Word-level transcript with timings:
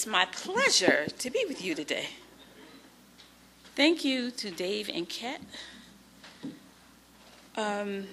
It's 0.00 0.06
my 0.06 0.24
pleasure 0.24 1.04
to 1.18 1.30
be 1.30 1.44
with 1.46 1.62
you 1.62 1.74
today. 1.74 2.06
Thank 3.76 4.02
you 4.02 4.30
to 4.30 4.50
Dave 4.50 4.88
and 4.88 5.06
Kat. 5.06 5.42
Um, 7.54 8.06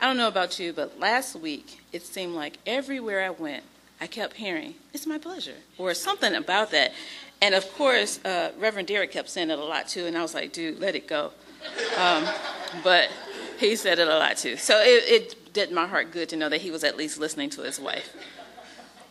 I 0.00 0.06
don't 0.06 0.16
know 0.16 0.28
about 0.28 0.58
you, 0.58 0.72
but 0.72 0.98
last 0.98 1.36
week 1.36 1.82
it 1.92 2.06
seemed 2.06 2.32
like 2.32 2.56
everywhere 2.64 3.22
I 3.22 3.28
went, 3.28 3.62
I 4.00 4.06
kept 4.06 4.36
hearing, 4.36 4.76
It's 4.94 5.06
my 5.06 5.18
pleasure, 5.18 5.56
or 5.76 5.92
something 5.92 6.34
about 6.34 6.70
that. 6.70 6.92
And 7.42 7.54
of 7.54 7.70
course, 7.74 8.18
uh, 8.24 8.52
Reverend 8.58 8.88
Derek 8.88 9.10
kept 9.10 9.28
saying 9.28 9.50
it 9.50 9.58
a 9.58 9.62
lot 9.62 9.88
too, 9.88 10.06
and 10.06 10.16
I 10.16 10.22
was 10.22 10.32
like, 10.32 10.54
dude, 10.54 10.80
let 10.80 10.94
it 10.94 11.06
go. 11.06 11.32
Um, 11.98 12.24
but 12.82 13.10
he 13.58 13.76
said 13.76 13.98
it 13.98 14.08
a 14.08 14.16
lot 14.16 14.38
too. 14.38 14.56
So 14.56 14.80
it, 14.80 15.04
it, 15.22 15.52
did 15.52 15.70
my 15.70 15.86
heart 15.86 16.10
good 16.10 16.30
to 16.30 16.36
know 16.36 16.48
that 16.48 16.62
he 16.62 16.70
was 16.70 16.82
at 16.82 16.96
least 16.96 17.18
listening 17.18 17.50
to 17.50 17.60
his 17.60 17.78
wife. 17.78 18.16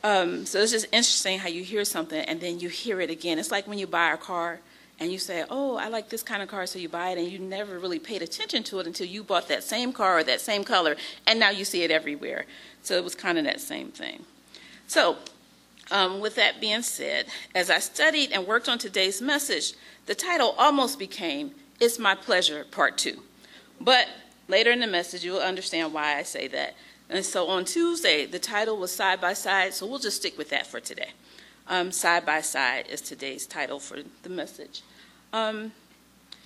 Um, 0.04 0.46
so 0.46 0.60
it's 0.60 0.72
just 0.72 0.88
interesting 0.92 1.40
how 1.40 1.48
you 1.48 1.64
hear 1.64 1.86
something 1.86 2.20
and 2.26 2.42
then 2.42 2.60
you 2.60 2.70
hear 2.70 3.02
it 3.02 3.10
again. 3.10 3.38
It's 3.38 3.52
like 3.52 3.68
when 3.68 3.78
you 3.78 3.88
buy 3.88 4.12
a 4.12 4.18
car 4.18 4.60
and 5.00 5.12
you 5.12 5.18
say, 5.18 5.44
Oh, 5.50 5.78
I 5.78 5.88
like 5.88 6.10
this 6.10 6.24
kind 6.24 6.42
of 6.42 6.48
car, 6.48 6.66
so 6.68 6.78
you 6.78 6.88
buy 6.88 7.10
it, 7.10 7.18
and 7.18 7.28
you 7.28 7.40
never 7.40 7.80
really 7.80 7.98
paid 7.98 8.22
attention 8.22 8.62
to 8.64 8.80
it 8.80 8.88
until 8.88 9.08
you 9.08 9.24
bought 9.24 9.48
that 9.48 9.64
same 9.64 9.92
car 9.92 10.20
or 10.20 10.24
that 10.24 10.42
same 10.42 10.64
color, 10.64 10.96
and 11.26 11.40
now 11.40 11.50
you 11.50 11.66
see 11.66 11.82
it 11.82 11.90
everywhere. 11.90 12.46
So 12.84 12.96
it 12.96 13.04
was 13.04 13.16
kind 13.16 13.40
of 13.40 13.44
that 13.46 13.60
same 13.60 13.90
thing. 13.90 14.26
So, 14.88 15.18
um, 15.90 16.20
with 16.20 16.36
that 16.36 16.62
being 16.62 16.84
said, 16.84 17.26
as 17.56 17.70
I 17.70 17.80
studied 17.80 18.32
and 18.32 18.46
worked 18.46 18.70
on 18.70 18.78
today's 18.78 19.22
message, 19.22 19.74
the 20.06 20.16
title 20.16 20.54
almost 20.58 21.00
became 21.00 21.52
It's 21.80 21.98
My 21.98 22.14
Pleasure, 22.14 22.66
Part 22.70 22.98
2. 23.00 23.22
But 23.80 24.08
later 24.48 24.72
in 24.72 24.80
the 24.80 24.88
message, 24.88 25.24
you 25.24 25.32
will 25.32 25.42
understand 25.42 25.94
why 25.94 26.16
I 26.16 26.24
say 26.24 26.48
that. 26.50 26.76
And 27.12 27.26
so 27.26 27.50
on 27.50 27.66
Tuesday, 27.66 28.26
the 28.26 28.40
title 28.40 28.78
was 28.78 28.96
Side 28.96 29.20
by 29.20 29.34
Side, 29.34 29.74
so 29.74 29.86
we'll 29.86 30.00
just 30.00 30.16
stick 30.16 30.38
with 30.38 30.50
that 30.50 30.66
for 30.66 30.80
today. 30.80 31.10
Um, 31.68 31.92
side 31.92 32.26
by 32.26 32.40
Side 32.40 32.88
is 32.90 33.02
today's 33.02 33.46
title 33.46 33.80
for 33.80 33.98
the 34.24 34.30
message. 34.30 34.82
Um, 35.34 35.74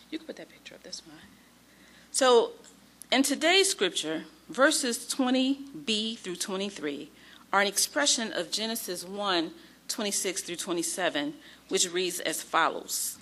you 0.10 0.18
can 0.18 0.26
put 0.26 0.38
that 0.38 0.50
picture 0.50 0.74
up, 0.74 0.82
that's 0.82 1.02
fine. 1.02 1.14
So 2.12 2.54
in 3.12 3.22
today's 3.22 3.70
scripture, 3.70 4.24
verses 4.50 4.98
20b 5.16 6.18
through 6.18 6.38
23 6.38 7.12
are 7.54 7.62
an 7.62 7.68
expression 7.68 8.34
of 8.34 8.52
Genesis 8.52 9.06
1 9.06 9.52
26 9.88 10.42
through 10.42 10.56
27, 10.56 11.36
which 11.70 11.92
reads 11.92 12.20
as 12.22 12.42
follows 12.42 13.20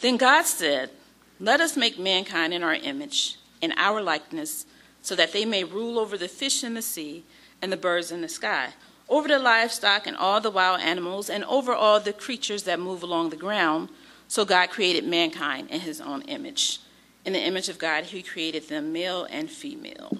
Then 0.00 0.16
God 0.16 0.46
said, 0.46 0.90
Let 1.38 1.60
us 1.60 1.76
make 1.76 1.96
mankind 1.96 2.52
in 2.52 2.64
our 2.64 2.74
image, 2.74 3.36
in 3.60 3.72
our 3.76 4.02
likeness, 4.02 4.66
so 5.02 5.14
that 5.16 5.32
they 5.32 5.44
may 5.44 5.64
rule 5.64 5.98
over 5.98 6.16
the 6.16 6.28
fish 6.28 6.64
in 6.64 6.74
the 6.74 6.82
sea 6.82 7.24
and 7.60 7.70
the 7.70 7.76
birds 7.76 8.10
in 8.10 8.22
the 8.22 8.28
sky, 8.28 8.70
over 9.08 9.28
the 9.28 9.38
livestock 9.38 10.06
and 10.06 10.16
all 10.16 10.40
the 10.40 10.50
wild 10.50 10.80
animals, 10.80 11.28
and 11.28 11.44
over 11.44 11.74
all 11.74 12.00
the 12.00 12.12
creatures 12.12 12.62
that 12.62 12.80
move 12.80 13.02
along 13.02 13.30
the 13.30 13.36
ground. 13.36 13.88
So 14.28 14.44
God 14.44 14.70
created 14.70 15.04
mankind 15.04 15.68
in 15.70 15.80
his 15.80 16.00
own 16.00 16.22
image. 16.22 16.80
In 17.24 17.34
the 17.34 17.40
image 17.40 17.68
of 17.68 17.78
God, 17.78 18.04
he 18.04 18.22
created 18.22 18.68
them 18.68 18.92
male 18.92 19.24
and 19.30 19.50
female. 19.50 20.16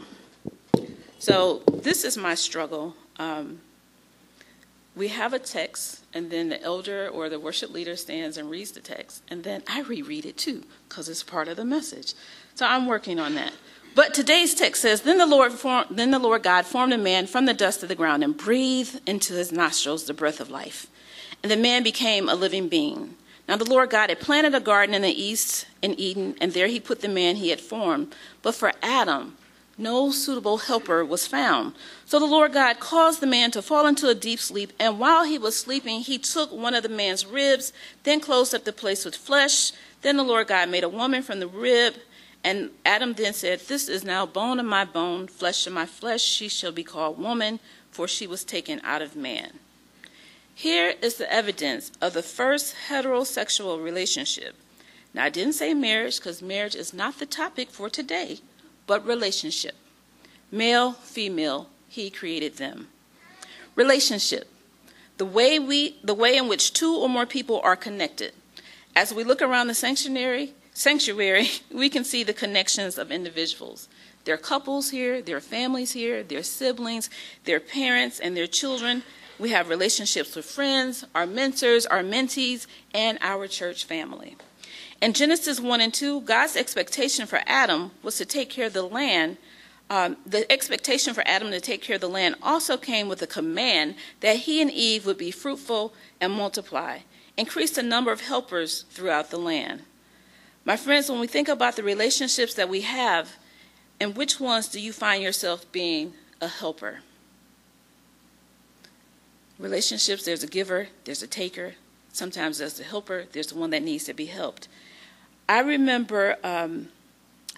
So 1.19 1.62
this 1.72 2.05
is 2.05 2.16
my 2.16 2.34
struggle. 2.34 2.94
Um, 3.16 3.60
we 4.94 5.08
have 5.08 5.33
a 5.33 5.38
text, 5.38 6.05
and 6.12 6.30
then 6.30 6.50
the 6.50 6.62
elder 6.62 7.08
or 7.08 7.28
the 7.28 7.41
worship 7.41 7.72
leader 7.72 7.97
stands 7.97 8.36
and 8.36 8.50
reads 8.50 8.72
the 8.72 8.80
text, 8.80 9.22
and 9.28 9.42
then 9.42 9.62
I 9.66 9.80
reread 9.80 10.27
it 10.27 10.36
too, 10.36 10.64
because 10.88 11.08
it's 11.08 11.22
part 11.22 11.48
of 11.48 11.56
the 11.56 11.64
message. 11.64 12.12
So 12.55 12.66
I'm 12.66 12.86
working 12.86 13.19
on 13.19 13.34
that. 13.36 13.55
But 13.95 14.15
today's 14.15 14.55
text 14.55 14.81
says, 14.81 15.03
then 15.03 15.19
the, 15.19 15.27
Lord 15.27 15.53
formed, 15.53 15.89
then 15.91 16.11
the 16.11 16.19
Lord 16.19 16.43
God 16.43 16.65
formed 16.65 16.95
a 16.95 16.98
man 16.98 17.27
from 17.27 17.45
the 17.45 17.53
dust 17.53 17.83
of 17.83 17.91
the 17.91 17.95
ground 17.95 18.25
and 18.25 18.37
breathed 18.37 19.01
into 19.07 19.34
his 19.34 19.53
nostrils 19.53 20.05
the 20.05 20.15
breath 20.15 20.41
of 20.41 20.51
life. 20.51 20.87
And 21.43 21.53
the 21.53 21.57
man 21.57 21.83
became 21.83 22.29
a 22.29 22.34
living 22.34 22.69
being. 22.69 23.16
Now 23.49 23.56
the 23.56 23.69
Lord 23.69 23.91
God 23.91 24.09
had 24.09 24.21
planted 24.21 24.55
a 24.55 24.61
garden 24.61 24.94
in 24.94 25.03
the 25.03 25.22
east 25.22 25.66
in 25.83 25.99
Eden, 25.99 26.37
and 26.41 26.53
there 26.53 26.69
he 26.69 26.81
put 26.81 27.00
the 27.00 27.09
man 27.09 27.37
he 27.37 27.50
had 27.50 27.61
formed. 27.61 28.15
But 28.41 28.55
for 28.55 28.72
Adam, 28.83 29.37
no 29.77 30.11
suitable 30.11 30.59
helper 30.59 31.05
was 31.05 31.27
found. 31.27 31.75
So 32.06 32.19
the 32.19 32.25
Lord 32.25 32.53
God 32.53 32.78
caused 32.78 33.21
the 33.21 33.27
man 33.27 33.50
to 33.50 33.61
fall 33.61 33.87
into 33.87 34.09
a 34.09 34.15
deep 34.15 34.39
sleep, 34.39 34.72
and 34.78 34.99
while 34.99 35.25
he 35.25 35.39
was 35.39 35.59
sleeping, 35.59 36.00
he 36.00 36.19
took 36.19 36.53
one 36.53 36.75
of 36.75 36.83
the 36.83 36.89
man's 36.89 37.27
ribs, 37.27 37.72
then 38.05 38.21
closed 38.21 38.55
up 38.55 38.65
the 38.65 38.72
place 38.72 39.05
with 39.05 39.16
flesh. 39.16 39.72
Then 40.03 40.16
the 40.16 40.22
Lord 40.22 40.47
God 40.47 40.71
made 40.71 40.84
a 40.84 40.89
woman 40.89 41.22
from 41.22 41.41
the 41.41 41.49
rib, 41.49 41.95
and 42.44 42.70
Adam 42.84 43.14
then 43.14 43.32
said, 43.32 43.60
This 43.60 43.88
is 43.88 44.04
now 44.04 44.26
bone 44.26 44.58
of 44.58 44.66
my 44.66 44.84
bone, 44.84 45.28
flesh 45.28 45.66
of 45.66 45.72
my 45.72 45.86
flesh. 45.86 46.22
She 46.22 46.48
shall 46.48 46.72
be 46.72 46.82
called 46.82 47.19
woman, 47.19 47.60
for 47.91 48.08
she 48.08 48.26
was 48.26 48.44
taken 48.44 48.80
out 48.82 49.03
of 49.03 49.14
man. 49.14 49.60
Here 50.54 50.94
is 51.00 51.16
the 51.16 51.32
evidence 51.32 51.92
of 52.00 52.12
the 52.12 52.22
first 52.22 52.75
heterosexual 52.88 53.82
relationship. 53.82 54.54
Now, 55.14 55.25
I 55.25 55.28
didn't 55.28 55.54
say 55.54 55.75
marriage 55.75 56.19
because 56.19 56.42
marriage 56.42 56.75
is 56.75 56.92
not 56.92 57.19
the 57.19 57.26
topic 57.26 57.70
for 57.70 57.88
today, 57.88 58.38
but 58.86 59.06
relationship. 59.06 59.74
Male, 60.50 60.92
female, 60.92 61.69
he 61.88 62.10
created 62.10 62.56
them. 62.56 62.88
Relationship. 63.76 64.48
The 65.19 65.24
way 65.24 65.59
we 65.59 65.97
the 66.03 66.14
way 66.14 66.36
in 66.36 66.48
which 66.48 66.72
two 66.72 66.94
or 66.94 67.09
more 67.09 67.26
people 67.26 67.60
are 67.62 67.76
connected. 67.76 68.32
As 68.97 69.14
we 69.14 69.24
look 69.24 69.41
around 69.41 69.69
the 69.69 69.74
sanctuary, 69.74 70.54
sanctuary, 70.75 71.49
we 71.72 71.88
can 71.88 72.05
see 72.05 72.22
the 72.25 72.33
connections 72.33 72.99
of 72.99 73.10
individuals. 73.10 73.88
There 74.25 74.34
are 74.34 74.38
couples 74.38 74.91
here, 74.91 75.21
there 75.21 75.37
are 75.37 75.41
families 75.41 75.93
here, 75.93 76.22
there 76.22 76.38
are 76.38 76.44
siblings, 76.44 77.10
there 77.44 77.56
are 77.56 77.60
parents 77.60 78.21
and 78.21 78.37
their 78.37 78.47
children, 78.47 79.03
we 79.38 79.50
have 79.50 79.69
relationships 79.69 80.37
with 80.37 80.44
friends, 80.44 81.05
our 81.15 81.27
mentors, 81.27 81.84
our 81.87 82.03
mentees, 82.03 82.66
and 82.94 83.19
our 83.21 83.49
church 83.49 83.84
family. 83.84 84.37
In 85.00 85.15
Genesis 85.15 85.59
1 85.59 85.81
and 85.81 85.93
2, 85.93 86.21
God's 86.21 86.55
expectation 86.55 87.27
for 87.27 87.41
Adam 87.47 87.91
was 88.04 88.16
to 88.19 88.25
take 88.25 88.50
care 88.50 88.66
of 88.66 88.72
the 88.72 88.84
land. 88.84 89.39
Um, 89.91 90.16
the 90.25 90.50
expectation 90.50 91.12
for 91.12 91.25
Adam 91.27 91.50
to 91.50 91.60
take 91.60 91.83
care 91.83 91.97
of 91.97 92.00
the 92.00 92.09
land 92.09 92.37
also 92.41 92.77
came 92.77 93.09
with 93.09 93.21
a 93.21 93.27
command 93.27 93.97
that 94.21 94.37
he 94.37 94.62
and 94.62 94.71
Eve 94.71 95.06
would 95.06 95.19
be 95.19 95.33
fruitful 95.33 95.93
and 96.21 96.33
multiply, 96.33 97.00
increase 97.37 97.72
the 97.72 97.83
number 97.83 98.12
of 98.12 98.21
helpers 98.21 98.83
throughout 98.91 99.31
the 99.31 99.39
land. 99.39 99.83
My 100.65 100.77
friends, 100.77 101.11
when 101.11 101.21
we 101.21 101.27
think 101.27 101.49
about 101.49 101.77
the 101.77 101.83
relationships 101.83 102.55
that 102.55 102.69
we 102.69 102.83
have, 102.83 103.37
and 104.00 104.17
which 104.17 104.39
ones 104.39 104.69
do 104.69 104.81
you 104.81 104.93
find 104.93 105.23
yourself 105.23 105.71
being 105.73 106.15
a 106.41 106.49
helper? 106.49 107.00
relationships, 109.62 110.25
there's 110.25 110.43
a 110.43 110.47
giver, 110.47 110.89
there's 111.05 111.22
a 111.22 111.27
taker. 111.27 111.75
Sometimes 112.12 112.59
there's 112.59 112.75
the 112.75 112.84
helper, 112.84 113.25
there's 113.33 113.47
the 113.47 113.59
one 113.59 113.71
that 113.71 113.83
needs 113.83 114.05
to 114.05 114.12
be 114.12 114.27
helped. 114.27 114.69
I 115.49 115.61
remember 115.61 116.37
um, 116.43 116.89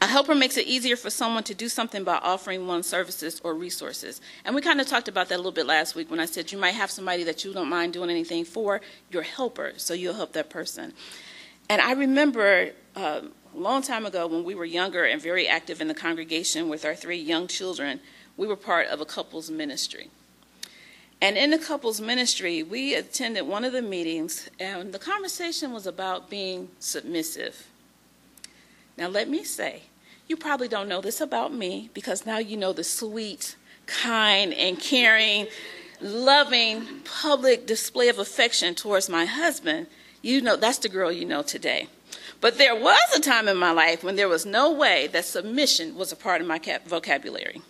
a 0.00 0.06
helper 0.06 0.34
makes 0.34 0.56
it 0.56 0.66
easier 0.66 0.96
for 0.96 1.10
someone 1.10 1.42
to 1.44 1.54
do 1.54 1.68
something 1.68 2.04
by 2.04 2.16
offering 2.16 2.66
one 2.66 2.82
services 2.82 3.40
or 3.42 3.54
resources. 3.54 4.20
And 4.44 4.54
we 4.54 4.60
kind 4.60 4.80
of 4.80 4.86
talked 4.86 5.08
about 5.08 5.28
that 5.30 5.36
a 5.36 5.38
little 5.38 5.52
bit 5.52 5.66
last 5.66 5.94
week 5.94 6.10
when 6.10 6.20
I 6.20 6.26
said 6.26 6.52
you 6.52 6.58
might 6.58 6.72
have 6.74 6.90
somebody 6.90 7.24
that 7.24 7.44
you 7.44 7.52
don't 7.52 7.68
mind 7.68 7.94
doing 7.94 8.10
anything 8.10 8.44
for, 8.44 8.80
your 9.10 9.22
helper, 9.22 9.72
so 9.76 9.94
you'll 9.94 10.14
help 10.14 10.32
that 10.34 10.50
person. 10.50 10.92
And 11.68 11.80
I 11.80 11.92
remember 11.92 12.72
a 12.96 13.24
long 13.54 13.82
time 13.82 14.06
ago 14.06 14.26
when 14.26 14.44
we 14.44 14.54
were 14.54 14.64
younger 14.64 15.04
and 15.04 15.20
very 15.20 15.48
active 15.48 15.80
in 15.80 15.88
the 15.88 15.94
congregation 15.94 16.68
with 16.68 16.84
our 16.84 16.94
three 16.94 17.18
young 17.18 17.46
children, 17.46 18.00
we 18.36 18.46
were 18.46 18.56
part 18.56 18.88
of 18.88 19.00
a 19.00 19.04
couple's 19.04 19.50
ministry. 19.50 20.10
And 21.20 21.36
in 21.38 21.50
the 21.50 21.58
couples 21.58 22.00
ministry, 22.00 22.62
we 22.62 22.94
attended 22.94 23.46
one 23.46 23.64
of 23.64 23.72
the 23.72 23.82
meetings, 23.82 24.50
and 24.60 24.92
the 24.92 24.98
conversation 24.98 25.72
was 25.72 25.86
about 25.86 26.28
being 26.28 26.68
submissive. 26.80 27.66
Now, 28.98 29.08
let 29.08 29.28
me 29.28 29.42
say, 29.42 29.84
you 30.28 30.36
probably 30.36 30.68
don't 30.68 30.88
know 30.88 31.00
this 31.00 31.20
about 31.20 31.52
me 31.52 31.90
because 31.94 32.26
now 32.26 32.38
you 32.38 32.56
know 32.56 32.72
the 32.72 32.84
sweet, 32.84 33.56
kind, 33.86 34.52
and 34.52 34.78
caring, 34.78 35.46
loving 36.00 37.00
public 37.04 37.66
display 37.66 38.08
of 38.08 38.18
affection 38.18 38.74
towards 38.74 39.08
my 39.08 39.24
husband. 39.24 39.86
You 40.22 40.40
know, 40.40 40.56
that's 40.56 40.78
the 40.78 40.88
girl 40.88 41.12
you 41.12 41.24
know 41.24 41.42
today. 41.42 41.88
But 42.40 42.58
there 42.58 42.74
was 42.74 43.16
a 43.16 43.20
time 43.20 43.48
in 43.48 43.56
my 43.56 43.70
life 43.70 44.04
when 44.04 44.16
there 44.16 44.28
was 44.28 44.44
no 44.44 44.72
way 44.72 45.06
that 45.08 45.24
submission 45.24 45.96
was 45.96 46.12
a 46.12 46.16
part 46.16 46.40
of 46.40 46.46
my 46.46 46.60
vocabulary. 46.86 47.62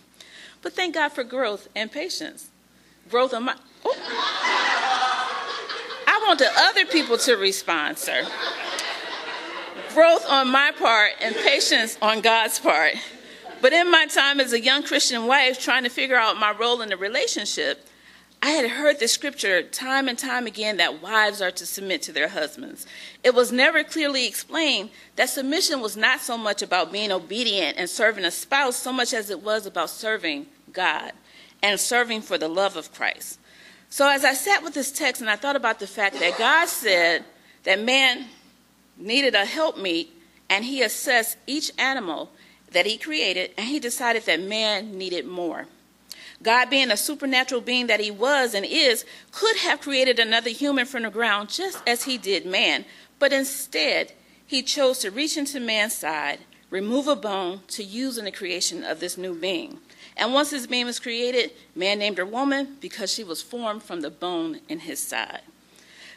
But 0.61 0.73
thank 0.73 0.95
God 0.95 1.09
for 1.09 1.23
growth 1.23 1.67
and 1.75 1.91
patience 1.91 2.49
growth 3.09 3.33
on 3.33 3.43
my. 3.43 3.55
Oh. 3.83 3.95
I 6.07 6.23
want 6.27 6.39
the 6.39 6.49
other 6.57 6.85
people 6.85 7.17
to 7.19 7.35
respond, 7.35 7.97
sir. 7.97 8.25
Growth 9.93 10.25
on 10.29 10.49
my 10.49 10.71
part 10.77 11.11
and 11.21 11.35
patience 11.35 11.97
on 12.01 12.21
God's 12.21 12.59
part. 12.59 12.95
But 13.61 13.73
in 13.73 13.89
my 13.89 14.05
time 14.07 14.39
as 14.39 14.53
a 14.53 14.59
young 14.59 14.83
Christian 14.83 15.27
wife 15.27 15.59
trying 15.59 15.83
to 15.83 15.89
figure 15.89 16.17
out 16.17 16.37
my 16.37 16.51
role 16.51 16.81
in 16.81 16.89
the 16.89 16.97
relationship, 16.97 17.87
I 18.45 18.51
had 18.51 18.69
heard 18.69 18.99
the 18.99 19.07
scripture 19.07 19.63
time 19.63 20.07
and 20.07 20.19
time 20.19 20.45
again 20.45 20.77
that 20.77 21.01
wives 21.01 21.41
are 21.41 21.49
to 21.49 21.65
submit 21.65 22.03
to 22.03 22.11
their 22.11 22.27
husbands. 22.27 22.85
It 23.23 23.33
was 23.33 23.51
never 23.51 23.83
clearly 23.83 24.27
explained 24.27 24.91
that 25.15 25.29
submission 25.29 25.81
was 25.81 25.97
not 25.97 26.19
so 26.19 26.37
much 26.37 26.61
about 26.61 26.91
being 26.91 27.11
obedient 27.11 27.75
and 27.79 27.89
serving 27.89 28.23
a 28.23 28.29
spouse 28.29 28.75
so 28.75 28.93
much 28.93 29.15
as 29.15 29.31
it 29.31 29.41
was 29.41 29.65
about 29.65 29.89
serving 29.89 30.45
God 30.71 31.13
and 31.63 31.79
serving 31.79 32.21
for 32.21 32.37
the 32.37 32.47
love 32.47 32.77
of 32.77 32.93
Christ. 32.93 33.39
So 33.89 34.07
as 34.07 34.23
I 34.23 34.35
sat 34.35 34.61
with 34.61 34.75
this 34.75 34.91
text 34.91 35.21
and 35.21 35.29
I 35.31 35.37
thought 35.37 35.55
about 35.55 35.79
the 35.79 35.87
fact 35.87 36.19
that 36.19 36.37
God 36.37 36.67
said 36.67 37.25
that 37.63 37.79
man 37.79 38.27
needed 38.95 39.33
a 39.33 39.45
helpmeet, 39.45 40.11
and 40.51 40.65
he 40.65 40.83
assessed 40.83 41.39
each 41.47 41.71
animal 41.79 42.29
that 42.73 42.85
he 42.85 42.99
created, 42.99 43.55
and 43.57 43.65
he 43.65 43.79
decided 43.79 44.27
that 44.27 44.39
man 44.39 44.95
needed 44.95 45.25
more. 45.25 45.65
God, 46.43 46.69
being 46.69 46.91
a 46.91 46.97
supernatural 46.97 47.61
being 47.61 47.87
that 47.87 47.99
he 47.99 48.11
was 48.11 48.53
and 48.53 48.65
is, 48.65 49.05
could 49.31 49.57
have 49.57 49.81
created 49.81 50.19
another 50.19 50.49
human 50.49 50.85
from 50.85 51.03
the 51.03 51.09
ground 51.09 51.49
just 51.49 51.81
as 51.87 52.03
he 52.03 52.17
did 52.17 52.45
man, 52.45 52.85
but 53.19 53.33
instead, 53.33 54.13
he 54.45 54.61
chose 54.61 54.99
to 54.99 55.11
reach 55.11 55.37
into 55.37 55.59
man's 55.59 55.93
side, 55.93 56.39
remove 56.69 57.07
a 57.07 57.15
bone 57.15 57.61
to 57.69 57.83
use 57.83 58.17
in 58.17 58.25
the 58.25 58.31
creation 58.31 58.83
of 58.83 58.99
this 58.99 59.17
new 59.17 59.33
being. 59.33 59.79
And 60.17 60.33
once 60.33 60.51
this 60.51 60.67
being 60.67 60.85
was 60.85 60.99
created, 60.99 61.51
man 61.75 61.99
named 61.99 62.17
her 62.17 62.25
woman 62.25 62.77
because 62.79 63.11
she 63.11 63.23
was 63.23 63.41
formed 63.41 63.83
from 63.83 64.01
the 64.01 64.11
bone 64.11 64.59
in 64.69 64.79
his 64.79 64.99
side. 64.99 65.41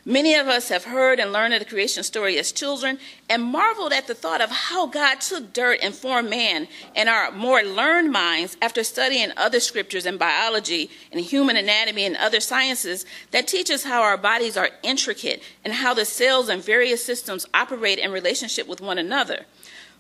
Many 0.05 0.35
of 0.35 0.47
us 0.47 0.69
have 0.69 0.85
heard 0.85 1.19
and 1.19 1.33
learned 1.33 1.55
of 1.55 1.61
the 1.61 1.67
creation 1.67 2.03
story 2.03 2.39
as 2.39 2.53
children 2.53 2.99
and 3.29 3.43
marveled 3.43 3.93
at 3.93 4.07
the 4.07 4.15
thought 4.15 4.41
of 4.41 4.51
how 4.51 4.87
God 4.87 5.21
took 5.21 5.53
dirt 5.53 5.81
and 5.83 5.95
formed 5.95 6.31
man 6.31 6.69
in 6.95 7.09
our 7.09 7.31
more 7.33 7.63
learned 7.63 8.11
minds 8.11 8.57
after 8.63 8.85
studying 8.85 9.33
other 9.37 9.61
scriptures 9.61 10.07
and 10.07 10.19
biology 10.19 10.91
and 11.13 11.21
human 11.21 11.57
anatomy 11.57 12.05
and 12.05 12.17
other 12.17 12.41
sciences 12.41 13.05
that 13.33 13.49
teach 13.49 13.71
us 13.71 13.85
how 13.85 14.03
our 14.03 14.17
bodies 14.17 14.57
are 14.57 14.71
intricate 14.83 15.43
and 15.65 15.75
how 15.75 15.93
the 15.93 16.05
cells 16.05 16.49
and 16.49 16.65
various 16.65 17.05
systems 17.05 17.47
operate 17.53 17.99
in 17.99 18.13
relationship 18.13 18.67
with 18.67 18.81
one 18.81 18.99
another. 18.99 19.45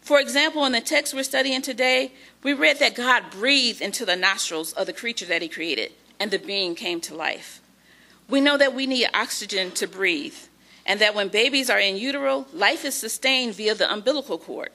For 0.00 0.20
example, 0.20 0.64
in 0.64 0.72
the 0.72 0.80
text 0.80 1.12
we're 1.12 1.22
studying 1.22 1.60
today, 1.60 2.12
we 2.42 2.54
read 2.54 2.78
that 2.78 2.94
God 2.94 3.24
breathed 3.30 3.82
into 3.82 4.06
the 4.06 4.16
nostrils 4.16 4.72
of 4.72 4.86
the 4.86 4.92
creature 4.92 5.26
that 5.26 5.42
he 5.42 5.48
created, 5.48 5.92
and 6.18 6.30
the 6.30 6.38
being 6.38 6.74
came 6.74 7.00
to 7.02 7.14
life. 7.14 7.60
We 8.28 8.40
know 8.40 8.58
that 8.58 8.74
we 8.74 8.86
need 8.86 9.08
oxygen 9.14 9.70
to 9.72 9.86
breathe, 9.86 10.36
and 10.84 11.00
that 11.00 11.14
when 11.14 11.28
babies 11.28 11.70
are 11.70 11.78
in 11.78 11.96
utero, 11.96 12.46
life 12.52 12.84
is 12.84 12.94
sustained 12.94 13.54
via 13.54 13.74
the 13.74 13.90
umbilical 13.92 14.38
cord. 14.38 14.70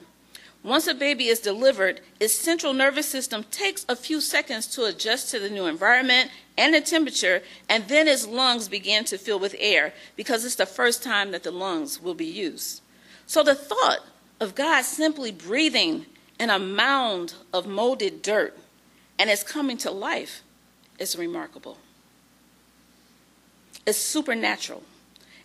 Once 0.63 0.87
a 0.87 0.93
baby 0.93 1.27
is 1.27 1.39
delivered, 1.39 1.99
its 2.19 2.33
central 2.33 2.73
nervous 2.73 3.07
system 3.07 3.43
takes 3.51 3.85
a 3.89 3.95
few 3.95 4.21
seconds 4.21 4.65
to 4.65 4.85
adjust 4.85 5.29
to 5.29 5.37
the 5.37 5.49
new 5.49 5.65
environment 5.65 6.31
and 6.57 6.73
the 6.73 6.79
temperature, 6.79 7.43
and 7.67 7.87
then 7.89 8.07
its 8.07 8.25
lungs 8.25 8.69
begin 8.69 9.03
to 9.03 9.17
fill 9.17 9.39
with 9.39 9.55
air 9.59 9.93
because 10.15 10.45
it's 10.45 10.55
the 10.55 10.65
first 10.65 11.03
time 11.03 11.31
that 11.31 11.43
the 11.43 11.51
lungs 11.51 12.01
will 12.01 12.13
be 12.13 12.25
used. 12.25 12.81
So 13.27 13.43
the 13.43 13.55
thought 13.55 13.99
of 14.39 14.55
God 14.55 14.83
simply 14.83 15.31
breathing 15.31 16.05
in 16.39 16.49
a 16.49 16.59
mound 16.59 17.35
of 17.53 17.67
molded 17.67 18.21
dirt 18.21 18.57
and 19.19 19.29
it's 19.29 19.43
coming 19.43 19.77
to 19.77 19.91
life 19.91 20.43
is 20.97 21.17
remarkable. 21.17 21.77
It's 23.85 23.97
supernatural. 23.97 24.83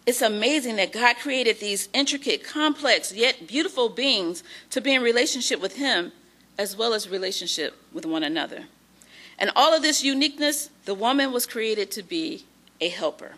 It's 0.07 0.23
amazing 0.23 0.77
that 0.77 0.93
God 0.93 1.17
created 1.17 1.61
these 1.61 1.89
intricate, 1.93 2.43
complex, 2.43 3.13
yet 3.13 3.47
beautiful 3.47 3.89
beings 3.89 4.43
to 4.71 4.81
be 4.81 4.95
in 4.95 5.03
relationship 5.03 5.61
with 5.61 5.77
Him 5.77 6.13
as 6.59 6.77
well 6.77 6.95
as 6.95 7.09
relationship 7.09 7.77
with 7.93 8.05
one 8.05 8.23
another. 8.23 8.65
And 9.39 9.53
all 9.55 9.75
of 9.75 9.83
this 9.83 10.03
uniqueness, 10.03 10.71
the 10.85 10.95
woman 10.95 11.31
was 11.31 11.47
created 11.47 11.91
to 11.93 12.03
be 12.03 12.45
a 12.81 12.89
helper. 12.89 13.35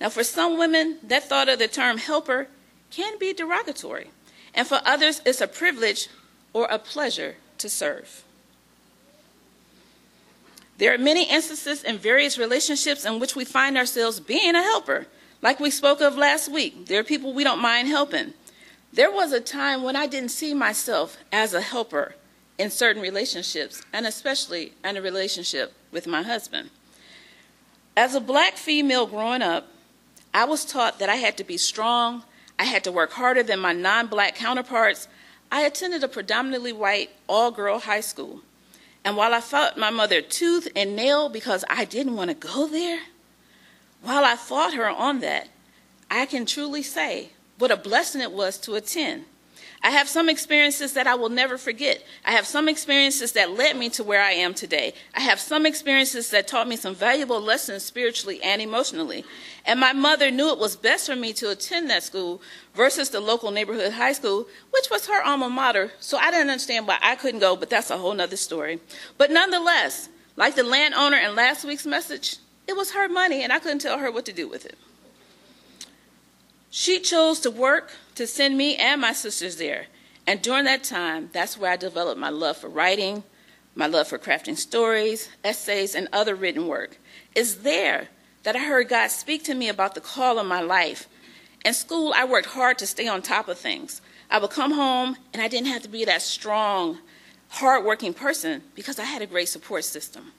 Now, 0.00 0.10
for 0.10 0.24
some 0.24 0.58
women, 0.58 0.98
that 1.02 1.28
thought 1.28 1.48
of 1.48 1.58
the 1.58 1.68
term 1.68 1.98
helper 1.98 2.48
can 2.90 3.18
be 3.18 3.32
derogatory. 3.32 4.10
And 4.54 4.66
for 4.66 4.80
others, 4.84 5.22
it's 5.24 5.40
a 5.40 5.46
privilege 5.46 6.08
or 6.52 6.66
a 6.66 6.78
pleasure 6.78 7.36
to 7.58 7.68
serve. 7.68 8.24
There 10.78 10.92
are 10.92 10.98
many 10.98 11.30
instances 11.30 11.84
in 11.84 11.98
various 11.98 12.36
relationships 12.36 13.04
in 13.04 13.20
which 13.20 13.36
we 13.36 13.44
find 13.44 13.76
ourselves 13.78 14.20
being 14.20 14.54
a 14.54 14.62
helper. 14.62 15.06
Like 15.40 15.60
we 15.60 15.70
spoke 15.70 16.00
of 16.00 16.16
last 16.16 16.50
week, 16.50 16.86
there 16.86 17.00
are 17.00 17.04
people 17.04 17.32
we 17.32 17.44
don't 17.44 17.60
mind 17.60 17.88
helping. 17.88 18.34
There 18.92 19.10
was 19.10 19.32
a 19.32 19.40
time 19.40 19.82
when 19.82 19.96
I 19.96 20.06
didn't 20.06 20.30
see 20.30 20.54
myself 20.54 21.18
as 21.32 21.54
a 21.54 21.60
helper 21.60 22.14
in 22.58 22.70
certain 22.70 23.02
relationships, 23.02 23.82
and 23.92 24.06
especially 24.06 24.72
in 24.84 24.96
a 24.96 25.02
relationship 25.02 25.72
with 25.90 26.06
my 26.06 26.22
husband. 26.22 26.70
As 27.96 28.14
a 28.14 28.20
black 28.20 28.54
female 28.56 29.06
growing 29.06 29.42
up, 29.42 29.68
I 30.32 30.44
was 30.44 30.64
taught 30.64 30.98
that 30.98 31.08
I 31.08 31.16
had 31.16 31.36
to 31.36 31.44
be 31.44 31.56
strong, 31.56 32.24
I 32.58 32.64
had 32.64 32.84
to 32.84 32.92
work 32.92 33.12
harder 33.12 33.42
than 33.42 33.60
my 33.60 33.72
non 33.72 34.06
black 34.06 34.34
counterparts. 34.34 35.08
I 35.50 35.62
attended 35.62 36.02
a 36.02 36.08
predominantly 36.08 36.72
white, 36.72 37.10
all 37.28 37.50
girl 37.50 37.80
high 37.80 38.00
school. 38.00 38.40
And 39.04 39.16
while 39.16 39.34
I 39.34 39.40
fought 39.40 39.76
my 39.76 39.90
mother 39.90 40.22
tooth 40.22 40.66
and 40.74 40.96
nail 40.96 41.28
because 41.28 41.64
I 41.68 41.84
didn't 41.84 42.16
want 42.16 42.30
to 42.30 42.34
go 42.34 42.66
there, 42.66 43.00
while 44.02 44.24
I 44.24 44.36
fought 44.36 44.74
her 44.74 44.88
on 44.88 45.20
that, 45.20 45.48
I 46.10 46.26
can 46.26 46.46
truly 46.46 46.82
say 46.82 47.30
what 47.58 47.70
a 47.70 47.76
blessing 47.76 48.20
it 48.20 48.32
was 48.32 48.58
to 48.58 48.74
attend. 48.74 49.26
I 49.84 49.90
have 49.90 50.08
some 50.08 50.30
experiences 50.30 50.94
that 50.94 51.06
I 51.06 51.14
will 51.14 51.28
never 51.28 51.58
forget. 51.58 52.02
I 52.24 52.30
have 52.30 52.46
some 52.46 52.70
experiences 52.70 53.32
that 53.32 53.50
led 53.50 53.76
me 53.76 53.90
to 53.90 54.02
where 54.02 54.22
I 54.22 54.30
am 54.30 54.54
today. 54.54 54.94
I 55.14 55.20
have 55.20 55.38
some 55.38 55.66
experiences 55.66 56.30
that 56.30 56.48
taught 56.48 56.66
me 56.66 56.76
some 56.76 56.94
valuable 56.94 57.38
lessons 57.38 57.82
spiritually 57.82 58.42
and 58.42 58.62
emotionally. 58.62 59.26
And 59.66 59.78
my 59.78 59.92
mother 59.92 60.30
knew 60.30 60.48
it 60.48 60.58
was 60.58 60.74
best 60.74 61.06
for 61.06 61.14
me 61.14 61.34
to 61.34 61.50
attend 61.50 61.90
that 61.90 62.02
school 62.02 62.40
versus 62.72 63.10
the 63.10 63.20
local 63.20 63.50
neighborhood 63.50 63.92
high 63.92 64.14
school, 64.14 64.48
which 64.70 64.88
was 64.90 65.06
her 65.06 65.22
alma 65.22 65.50
mater. 65.50 65.92
So 66.00 66.16
I 66.16 66.30
didn't 66.30 66.48
understand 66.48 66.88
why 66.88 66.96
I 67.02 67.14
couldn't 67.14 67.40
go, 67.40 67.54
but 67.54 67.68
that's 67.68 67.90
a 67.90 67.98
whole 67.98 68.14
nother 68.14 68.38
story. 68.38 68.80
But 69.18 69.30
nonetheless, 69.30 70.08
like 70.36 70.54
the 70.54 70.62
landowner 70.62 71.18
in 71.18 71.34
last 71.34 71.62
week's 71.62 71.84
message, 71.84 72.38
it 72.66 72.74
was 72.74 72.92
her 72.92 73.06
money 73.06 73.42
and 73.42 73.52
I 73.52 73.58
couldn't 73.58 73.80
tell 73.80 73.98
her 73.98 74.10
what 74.10 74.24
to 74.24 74.32
do 74.32 74.48
with 74.48 74.64
it. 74.64 74.78
She 76.70 77.00
chose 77.00 77.38
to 77.40 77.50
work 77.50 77.92
to 78.14 78.26
send 78.26 78.56
me 78.56 78.76
and 78.76 79.00
my 79.00 79.12
sisters 79.12 79.56
there. 79.56 79.86
And 80.26 80.40
during 80.40 80.64
that 80.64 80.84
time, 80.84 81.30
that's 81.32 81.58
where 81.58 81.72
I 81.72 81.76
developed 81.76 82.18
my 82.18 82.30
love 82.30 82.56
for 82.56 82.68
writing, 82.68 83.24
my 83.74 83.86
love 83.86 84.08
for 84.08 84.18
crafting 84.18 84.56
stories, 84.56 85.28
essays, 85.42 85.94
and 85.94 86.08
other 86.12 86.34
written 86.34 86.66
work. 86.66 86.98
It's 87.34 87.54
there 87.54 88.08
that 88.44 88.56
I 88.56 88.60
heard 88.60 88.88
God 88.88 89.08
speak 89.08 89.44
to 89.44 89.54
me 89.54 89.68
about 89.68 89.94
the 89.94 90.00
call 90.00 90.38
of 90.38 90.46
my 90.46 90.60
life. 90.60 91.08
In 91.64 91.74
school, 91.74 92.12
I 92.14 92.24
worked 92.24 92.48
hard 92.48 92.78
to 92.78 92.86
stay 92.86 93.08
on 93.08 93.22
top 93.22 93.48
of 93.48 93.58
things. 93.58 94.00
I 94.30 94.38
would 94.38 94.50
come 94.50 94.72
home, 94.72 95.16
and 95.32 95.42
I 95.42 95.48
didn't 95.48 95.68
have 95.68 95.82
to 95.82 95.88
be 95.88 96.04
that 96.04 96.22
strong, 96.22 96.98
hardworking 97.48 98.14
person 98.14 98.62
because 98.74 98.98
I 98.98 99.04
had 99.04 99.22
a 99.22 99.26
great 99.26 99.48
support 99.48 99.84
system. 99.84 100.32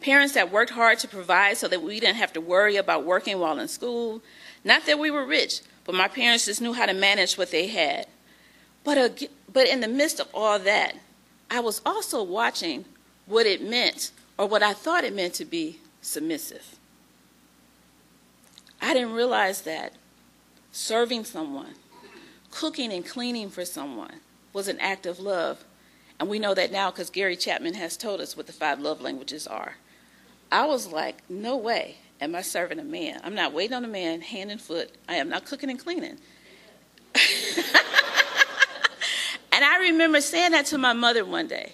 Parents 0.00 0.34
that 0.34 0.50
worked 0.50 0.72
hard 0.72 0.98
to 1.00 1.08
provide 1.08 1.56
so 1.56 1.68
that 1.68 1.82
we 1.82 2.00
didn't 2.00 2.16
have 2.16 2.32
to 2.32 2.40
worry 2.40 2.76
about 2.76 3.04
working 3.04 3.38
while 3.38 3.58
in 3.60 3.68
school. 3.68 4.20
Not 4.64 4.86
that 4.86 4.98
we 4.98 5.10
were 5.10 5.24
rich, 5.24 5.60
but 5.84 5.94
my 5.94 6.08
parents 6.08 6.46
just 6.46 6.60
knew 6.60 6.72
how 6.72 6.86
to 6.86 6.94
manage 6.94 7.36
what 7.36 7.50
they 7.50 7.66
had. 7.66 8.06
But, 8.84 8.98
uh, 8.98 9.08
but 9.52 9.68
in 9.68 9.80
the 9.80 9.88
midst 9.88 10.20
of 10.20 10.28
all 10.32 10.58
that, 10.60 10.96
I 11.50 11.60
was 11.60 11.80
also 11.84 12.22
watching 12.22 12.84
what 13.26 13.46
it 13.46 13.62
meant, 13.62 14.10
or 14.38 14.46
what 14.46 14.62
I 14.62 14.72
thought 14.72 15.04
it 15.04 15.14
meant 15.14 15.34
to 15.34 15.44
be 15.44 15.78
submissive. 16.00 16.76
I 18.80 18.94
didn't 18.94 19.12
realize 19.12 19.62
that 19.62 19.92
serving 20.72 21.24
someone, 21.24 21.74
cooking 22.50 22.92
and 22.92 23.06
cleaning 23.06 23.50
for 23.50 23.64
someone, 23.64 24.20
was 24.52 24.68
an 24.68 24.80
act 24.80 25.06
of 25.06 25.20
love. 25.20 25.64
And 26.18 26.28
we 26.28 26.38
know 26.38 26.54
that 26.54 26.72
now 26.72 26.90
because 26.90 27.10
Gary 27.10 27.36
Chapman 27.36 27.74
has 27.74 27.96
told 27.96 28.20
us 28.20 28.36
what 28.36 28.46
the 28.46 28.52
five 28.52 28.80
love 28.80 29.00
languages 29.00 29.46
are. 29.46 29.76
I 30.50 30.66
was 30.66 30.88
like, 30.88 31.28
no 31.30 31.56
way 31.56 31.96
am 32.22 32.34
I 32.34 32.42
serving 32.42 32.78
a 32.78 32.84
man? 32.84 33.20
I'm 33.24 33.34
not 33.34 33.52
waiting 33.52 33.74
on 33.74 33.84
a 33.84 33.88
man 33.88 34.20
hand 34.20 34.50
and 34.50 34.60
foot. 34.60 34.90
I 35.08 35.16
am 35.16 35.28
not 35.28 35.44
cooking 35.44 35.70
and 35.70 35.78
cleaning. 35.78 36.18
and 39.52 39.64
I 39.64 39.78
remember 39.80 40.20
saying 40.20 40.52
that 40.52 40.66
to 40.66 40.78
my 40.78 40.92
mother 40.92 41.24
one 41.24 41.48
day. 41.48 41.72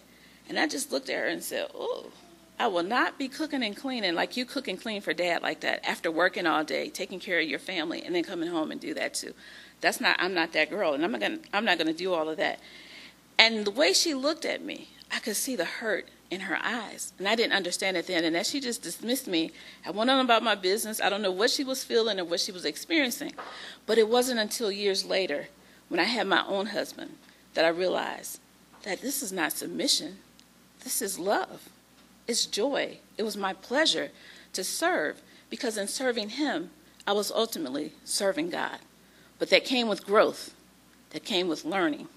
And 0.49 0.59
I 0.59 0.67
just 0.67 0.91
looked 0.91 1.11
at 1.11 1.17
her 1.17 1.27
and 1.27 1.43
said, 1.43 1.69
Oh, 1.75 2.11
I 2.59 2.67
will 2.67 2.83
not 2.83 3.19
be 3.19 3.29
cooking 3.29 3.63
and 3.63 3.77
cleaning 3.77 4.15
like 4.15 4.37
you 4.37 4.45
cook 4.45 4.67
and 4.67 4.81
clean 4.81 5.03
for 5.03 5.13
dad 5.13 5.43
like 5.43 5.61
that 5.61 5.87
after 5.87 6.11
working 6.11 6.47
all 6.47 6.65
day, 6.65 6.89
taking 6.89 7.21
care 7.21 7.39
of 7.39 7.49
your 7.49 7.59
family, 7.59 8.03
and 8.03 8.15
then 8.15 8.25
coming 8.25 8.49
home 8.49 8.73
and 8.73 8.81
do 8.81 8.95
that 8.95 9.15
too. 9.15 9.35
That's 9.81 10.01
not 10.01 10.17
I'm 10.19 10.35
not 10.35 10.53
that 10.55 10.71
girl 10.71 10.95
and 10.95 11.05
I'm 11.05 11.13
not 11.13 11.21
gonna 11.21 11.39
I'm 11.53 11.65
not 11.65 11.79
gonna 11.79 11.93
do 11.93 12.15
all 12.15 12.29
of 12.29 12.39
that. 12.39 12.59
And 13.39 13.65
the 13.65 13.71
way 13.71 13.93
she 13.93 14.15
looked 14.15 14.45
at 14.45 14.65
me, 14.65 14.89
I 15.13 15.21
could 15.21 15.37
see 15.37 15.55
the 15.55 15.65
hurt 15.65 16.09
in 16.31 16.41
her 16.41 16.59
eyes. 16.63 17.13
And 17.19 17.27
I 17.27 17.35
didn't 17.35 17.55
understand 17.55 17.97
it 17.97 18.07
then. 18.07 18.25
And 18.25 18.37
as 18.37 18.49
she 18.49 18.61
just 18.61 18.83
dismissed 18.83 19.27
me, 19.27 19.53
I 19.87 19.91
went 19.91 20.11
on 20.11 20.25
about 20.25 20.43
my 20.43 20.55
business. 20.55 21.01
I 21.01 21.09
don't 21.09 21.23
know 21.23 21.33
what 21.33 21.51
she 21.51 21.65
was 21.65 21.85
feeling 21.85 22.21
or 22.21 22.25
what 22.25 22.41
she 22.41 22.53
was 22.53 22.65
experiencing. 22.65 23.33
But 23.87 23.99
it 23.99 24.09
wasn't 24.09 24.41
until 24.41 24.71
years 24.71 25.05
later, 25.05 25.49
when 25.89 26.01
I 26.01 26.05
had 26.05 26.27
my 26.27 26.45
own 26.47 26.67
husband, 26.67 27.17
that 27.55 27.65
I 27.65 27.69
realized 27.69 28.41
that 28.83 29.01
this 29.01 29.23
is 29.23 29.33
not 29.33 29.53
submission, 29.53 30.19
this 30.85 31.03
is 31.03 31.19
love. 31.19 31.69
It's 32.27 32.47
joy. 32.47 32.99
It 33.17 33.23
was 33.23 33.37
my 33.37 33.55
pleasure 33.55 34.11
to 34.53 34.63
serve 34.63 35.23
because 35.49 35.79
in 35.79 35.89
serving 35.89 36.31
him, 36.31 36.71
I 37.07 37.13
was 37.13 37.31
ultimately 37.31 37.93
serving 38.05 38.51
God. 38.51 38.79
But 39.39 39.49
that 39.51 39.65
came 39.65 39.89
with 39.89 40.05
growth, 40.05 40.55
that 41.11 41.25
came 41.25 41.49
with 41.49 41.65
learning. 41.65 42.09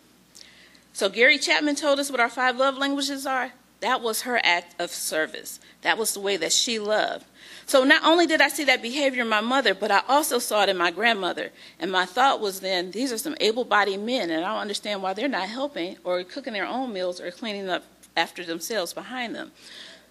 So 0.92 1.08
Gary 1.08 1.38
Chapman 1.38 1.76
told 1.76 2.00
us 2.00 2.12
what 2.12 2.20
our 2.20 2.30
five 2.30 2.58
love 2.58 2.78
languages 2.78 3.26
are 3.26 3.54
That 3.82 4.02
was 4.02 4.22
her 4.22 4.40
act 4.44 4.80
of 4.80 4.92
service. 4.92 5.60
That 5.82 5.98
was 5.98 6.14
the 6.14 6.20
way 6.20 6.38
that 6.38 6.54
she 6.54 6.80
loved. 6.80 7.26
So 7.66 7.84
not 7.84 8.04
only 8.04 8.28
did 8.28 8.42
I 8.42 8.48
see 8.48 8.64
that 8.66 8.82
behavior 8.82 9.22
in 9.22 9.30
my 9.30 9.42
mother, 9.42 9.74
but 9.74 9.92
I 9.92 10.02
also 10.08 10.40
saw 10.40 10.64
it 10.64 10.70
in 10.70 10.78
my 10.78 10.92
grandmother. 10.92 11.52
And 11.80 11.92
my 11.92 12.06
thought 12.06 12.40
was 12.40 12.60
then, 12.60 12.92
these 12.92 13.12
are 13.12 13.18
some 13.18 13.36
able 13.40 13.64
bodied 13.64 14.00
men, 14.00 14.30
and 14.30 14.44
I 14.44 14.50
don't 14.50 14.62
understand 14.62 15.02
why 15.02 15.14
they're 15.14 15.28
not 15.28 15.50
helping 15.50 15.98
or 16.04 16.24
cooking 16.24 16.54
their 16.54 16.66
own 16.66 16.94
meals 16.94 17.20
or 17.20 17.32
cleaning 17.32 17.70
up 17.70 17.84
after 18.16 18.44
themselves 18.44 18.94
behind 18.94 19.36
them. 19.36 19.52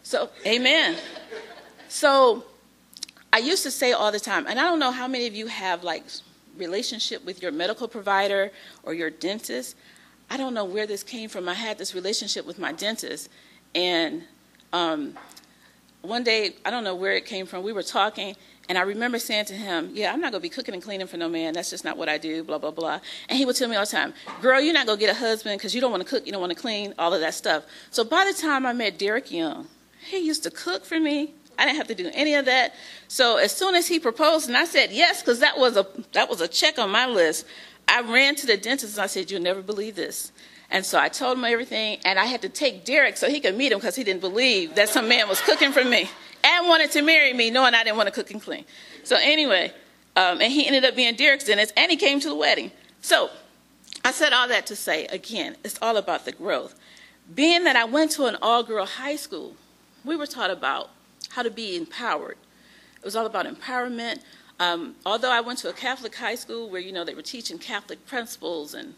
So, 0.02 0.30
amen. 0.46 0.96
So, 1.88 2.44
I 3.32 3.38
used 3.38 3.62
to 3.62 3.70
say 3.70 3.92
all 3.92 4.10
the 4.10 4.18
time, 4.18 4.46
and 4.46 4.58
I 4.58 4.64
don't 4.64 4.80
know 4.80 4.90
how 4.90 5.06
many 5.06 5.26
of 5.26 5.34
you 5.34 5.46
have 5.46 5.84
like 5.84 6.04
relationship 6.56 7.24
with 7.24 7.42
your 7.42 7.52
medical 7.52 7.86
provider 7.86 8.50
or 8.82 8.94
your 8.94 9.10
dentist. 9.10 9.76
I 10.28 10.36
don't 10.36 10.54
know 10.54 10.64
where 10.64 10.86
this 10.86 11.02
came 11.02 11.28
from. 11.28 11.48
I 11.48 11.54
had 11.54 11.78
this 11.78 11.94
relationship 11.94 12.46
with 12.46 12.58
my 12.58 12.72
dentist, 12.72 13.28
and 13.74 14.22
um, 14.72 15.14
one 16.02 16.24
day, 16.24 16.54
I 16.64 16.70
don't 16.70 16.84
know 16.84 16.94
where 16.94 17.12
it 17.12 17.26
came 17.26 17.46
from, 17.46 17.62
we 17.62 17.72
were 17.72 17.82
talking, 17.82 18.36
and 18.68 18.78
I 18.78 18.82
remember 18.82 19.18
saying 19.18 19.46
to 19.46 19.54
him, 19.54 19.90
Yeah, 19.94 20.12
I'm 20.12 20.20
not 20.20 20.30
going 20.30 20.40
to 20.40 20.48
be 20.48 20.48
cooking 20.48 20.74
and 20.74 20.82
cleaning 20.82 21.08
for 21.08 21.16
no 21.16 21.28
man. 21.28 21.54
That's 21.54 21.70
just 21.70 21.84
not 21.84 21.96
what 21.96 22.08
I 22.08 22.18
do, 22.18 22.44
blah, 22.44 22.58
blah, 22.58 22.70
blah. 22.70 23.00
And 23.28 23.36
he 23.36 23.44
would 23.44 23.56
tell 23.56 23.68
me 23.68 23.74
all 23.74 23.84
the 23.84 23.90
time, 23.90 24.14
Girl, 24.40 24.60
you're 24.60 24.72
not 24.72 24.86
going 24.86 24.98
to 24.98 25.04
get 25.04 25.14
a 25.14 25.18
husband 25.18 25.58
because 25.58 25.74
you 25.74 25.80
don't 25.80 25.90
want 25.90 26.04
to 26.04 26.08
cook, 26.08 26.24
you 26.24 26.30
don't 26.32 26.40
want 26.40 26.52
to 26.52 26.58
clean, 26.58 26.94
all 26.96 27.12
of 27.12 27.20
that 27.20 27.34
stuff. 27.34 27.64
So 27.90 28.04
by 28.04 28.24
the 28.24 28.40
time 28.40 28.64
I 28.64 28.72
met 28.72 28.96
Derek 28.98 29.32
Young, 29.32 29.66
he 30.08 30.18
used 30.18 30.44
to 30.44 30.50
cook 30.50 30.84
for 30.84 31.00
me. 31.00 31.34
I 31.58 31.66
didn't 31.66 31.78
have 31.78 31.88
to 31.88 31.94
do 31.94 32.10
any 32.14 32.34
of 32.34 32.46
that. 32.46 32.74
So 33.08 33.36
as 33.36 33.52
soon 33.52 33.74
as 33.74 33.88
he 33.88 33.98
proposed, 33.98 34.46
and 34.46 34.56
I 34.56 34.64
said 34.64 34.92
yes, 34.92 35.20
because 35.20 35.40
that 35.40 35.58
was 35.58 35.76
a 35.76 35.86
that 36.12 36.30
was 36.30 36.40
a 36.40 36.48
check 36.48 36.78
on 36.78 36.90
my 36.90 37.06
list. 37.06 37.46
I 37.86 38.02
ran 38.02 38.36
to 38.36 38.46
the 38.46 38.56
dentist 38.56 38.96
and 38.96 39.02
I 39.02 39.08
said, 39.08 39.30
"You'll 39.30 39.42
never 39.42 39.62
believe 39.62 39.96
this." 39.96 40.32
And 40.70 40.86
so 40.86 40.98
I 40.98 41.08
told 41.08 41.38
him 41.38 41.44
everything, 41.44 41.98
and 42.04 42.18
I 42.18 42.26
had 42.26 42.42
to 42.42 42.48
take 42.48 42.84
Derek 42.84 43.16
so 43.16 43.28
he 43.28 43.40
could 43.40 43.56
meet 43.56 43.72
him 43.72 43.78
because 43.78 43.96
he 43.96 44.04
didn't 44.04 44.20
believe 44.20 44.76
that 44.76 44.88
some 44.88 45.08
man 45.08 45.28
was 45.28 45.40
cooking 45.40 45.72
for 45.72 45.84
me 45.84 46.08
and 46.44 46.68
wanted 46.68 46.92
to 46.92 47.02
marry 47.02 47.32
me, 47.32 47.50
knowing 47.50 47.74
I 47.74 47.82
didn't 47.82 47.96
want 47.96 48.06
to 48.06 48.14
cook 48.14 48.30
and 48.30 48.40
clean. 48.40 48.64
So 49.02 49.16
anyway, 49.20 49.72
um, 50.14 50.40
and 50.40 50.52
he 50.52 50.66
ended 50.66 50.84
up 50.84 50.94
being 50.94 51.16
Derek's 51.16 51.44
dentist, 51.44 51.72
and 51.76 51.90
he 51.90 51.96
came 51.96 52.20
to 52.20 52.28
the 52.28 52.36
wedding. 52.36 52.70
So 53.00 53.30
I 54.04 54.12
said 54.12 54.32
all 54.32 54.46
that 54.48 54.66
to 54.66 54.76
say, 54.76 55.06
again, 55.06 55.56
it's 55.64 55.78
all 55.82 55.96
about 55.96 56.24
the 56.24 56.32
growth. 56.32 56.74
Being 57.34 57.64
that 57.64 57.76
I 57.76 57.84
went 57.84 58.12
to 58.12 58.26
an 58.26 58.36
all-girl 58.40 58.86
high 58.86 59.16
school, 59.16 59.56
we 60.04 60.16
were 60.16 60.26
taught 60.26 60.50
about 60.50 60.90
how 61.30 61.42
to 61.42 61.50
be 61.50 61.76
empowered. 61.76 62.36
It 62.96 63.04
was 63.04 63.16
all 63.16 63.26
about 63.26 63.46
empowerment. 63.46 64.20
Um, 64.58 64.94
although 65.04 65.30
I 65.30 65.40
went 65.40 65.58
to 65.60 65.68
a 65.68 65.72
Catholic 65.72 66.14
high 66.14 66.34
school 66.34 66.68
where, 66.70 66.80
you 66.80 66.92
know, 66.92 67.04
they 67.04 67.14
were 67.14 67.22
teaching 67.22 67.58
Catholic 67.58 68.06
principles 68.06 68.74
and 68.74 68.94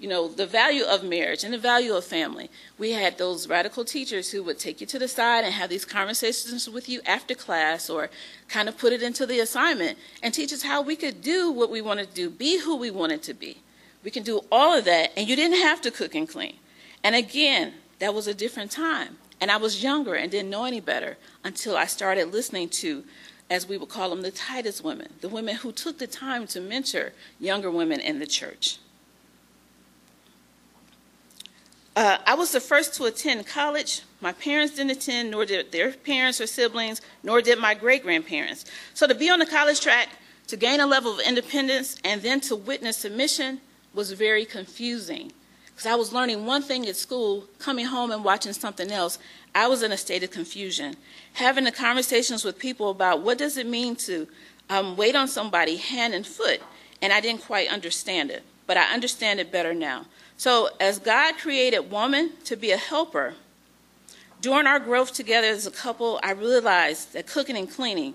you 0.00 0.08
know, 0.08 0.28
the 0.28 0.46
value 0.46 0.84
of 0.84 1.04
marriage 1.04 1.44
and 1.44 1.52
the 1.52 1.58
value 1.58 1.92
of 1.92 2.04
family. 2.04 2.50
We 2.78 2.92
had 2.92 3.18
those 3.18 3.46
radical 3.46 3.84
teachers 3.84 4.30
who 4.30 4.42
would 4.44 4.58
take 4.58 4.80
you 4.80 4.86
to 4.86 4.98
the 4.98 5.06
side 5.06 5.44
and 5.44 5.52
have 5.52 5.68
these 5.68 5.84
conversations 5.84 6.68
with 6.70 6.88
you 6.88 7.02
after 7.04 7.34
class 7.34 7.90
or 7.90 8.08
kind 8.48 8.66
of 8.66 8.78
put 8.78 8.94
it 8.94 9.02
into 9.02 9.26
the 9.26 9.40
assignment 9.40 9.98
and 10.22 10.32
teach 10.32 10.54
us 10.54 10.62
how 10.62 10.80
we 10.80 10.96
could 10.96 11.20
do 11.20 11.52
what 11.52 11.70
we 11.70 11.82
wanted 11.82 12.08
to 12.08 12.14
do, 12.14 12.30
be 12.30 12.60
who 12.60 12.76
we 12.76 12.90
wanted 12.90 13.22
to 13.24 13.34
be. 13.34 13.58
We 14.02 14.10
can 14.10 14.22
do 14.22 14.40
all 14.50 14.78
of 14.78 14.86
that, 14.86 15.12
and 15.18 15.28
you 15.28 15.36
didn't 15.36 15.60
have 15.60 15.82
to 15.82 15.90
cook 15.90 16.14
and 16.14 16.26
clean. 16.26 16.56
And 17.04 17.14
again, 17.14 17.74
that 17.98 18.14
was 18.14 18.26
a 18.26 18.32
different 18.32 18.70
time. 18.70 19.18
And 19.38 19.50
I 19.50 19.58
was 19.58 19.82
younger 19.82 20.14
and 20.14 20.30
didn't 20.30 20.48
know 20.48 20.64
any 20.64 20.80
better 20.80 21.18
until 21.44 21.76
I 21.76 21.84
started 21.84 22.32
listening 22.32 22.70
to, 22.70 23.04
as 23.50 23.68
we 23.68 23.76
would 23.76 23.90
call 23.90 24.08
them, 24.08 24.22
the 24.22 24.30
Titus 24.30 24.82
women, 24.82 25.12
the 25.20 25.28
women 25.28 25.56
who 25.56 25.72
took 25.72 25.98
the 25.98 26.06
time 26.06 26.46
to 26.48 26.60
mentor 26.62 27.12
younger 27.38 27.70
women 27.70 28.00
in 28.00 28.18
the 28.18 28.26
church. 28.26 28.78
Uh, 31.96 32.18
I 32.24 32.34
was 32.34 32.52
the 32.52 32.60
first 32.60 32.94
to 32.94 33.04
attend 33.04 33.46
college. 33.46 34.02
My 34.20 34.32
parents 34.32 34.76
didn't 34.76 34.92
attend, 34.92 35.32
nor 35.32 35.44
did 35.44 35.72
their 35.72 35.92
parents 35.92 36.40
or 36.40 36.46
siblings, 36.46 37.00
nor 37.22 37.42
did 37.42 37.58
my 37.58 37.74
great 37.74 38.02
grandparents. 38.02 38.64
So 38.94 39.06
to 39.06 39.14
be 39.14 39.28
on 39.28 39.40
the 39.40 39.46
college 39.46 39.80
track, 39.80 40.08
to 40.46 40.56
gain 40.56 40.80
a 40.80 40.86
level 40.86 41.12
of 41.12 41.20
independence, 41.20 41.96
and 42.04 42.22
then 42.22 42.40
to 42.42 42.56
witness 42.56 42.96
submission 42.96 43.60
was 43.92 44.12
very 44.12 44.44
confusing. 44.44 45.32
Because 45.66 45.86
I 45.86 45.94
was 45.96 46.12
learning 46.12 46.46
one 46.46 46.62
thing 46.62 46.86
at 46.86 46.96
school, 46.96 47.48
coming 47.58 47.86
home 47.86 48.10
and 48.10 48.22
watching 48.22 48.52
something 48.52 48.90
else. 48.90 49.18
I 49.54 49.66
was 49.66 49.82
in 49.82 49.92
a 49.92 49.96
state 49.96 50.22
of 50.22 50.30
confusion. 50.30 50.94
Having 51.34 51.64
the 51.64 51.72
conversations 51.72 52.44
with 52.44 52.58
people 52.58 52.90
about 52.90 53.22
what 53.22 53.38
does 53.38 53.56
it 53.56 53.66
mean 53.66 53.96
to 53.96 54.28
um, 54.68 54.96
wait 54.96 55.16
on 55.16 55.26
somebody 55.26 55.76
hand 55.76 56.14
and 56.14 56.26
foot, 56.26 56.60
and 57.02 57.12
I 57.12 57.20
didn't 57.20 57.42
quite 57.42 57.68
understand 57.68 58.30
it. 58.30 58.44
But 58.66 58.76
I 58.76 58.92
understand 58.92 59.40
it 59.40 59.50
better 59.50 59.74
now. 59.74 60.06
So, 60.40 60.70
as 60.80 60.98
God 60.98 61.36
created 61.36 61.90
woman 61.90 62.30
to 62.44 62.56
be 62.56 62.70
a 62.70 62.78
helper, 62.78 63.34
during 64.40 64.66
our 64.66 64.80
growth 64.80 65.12
together 65.12 65.48
as 65.48 65.66
a 65.66 65.70
couple, 65.70 66.18
I 66.22 66.30
realized 66.30 67.12
that 67.12 67.26
cooking 67.26 67.58
and 67.58 67.70
cleaning 67.70 68.14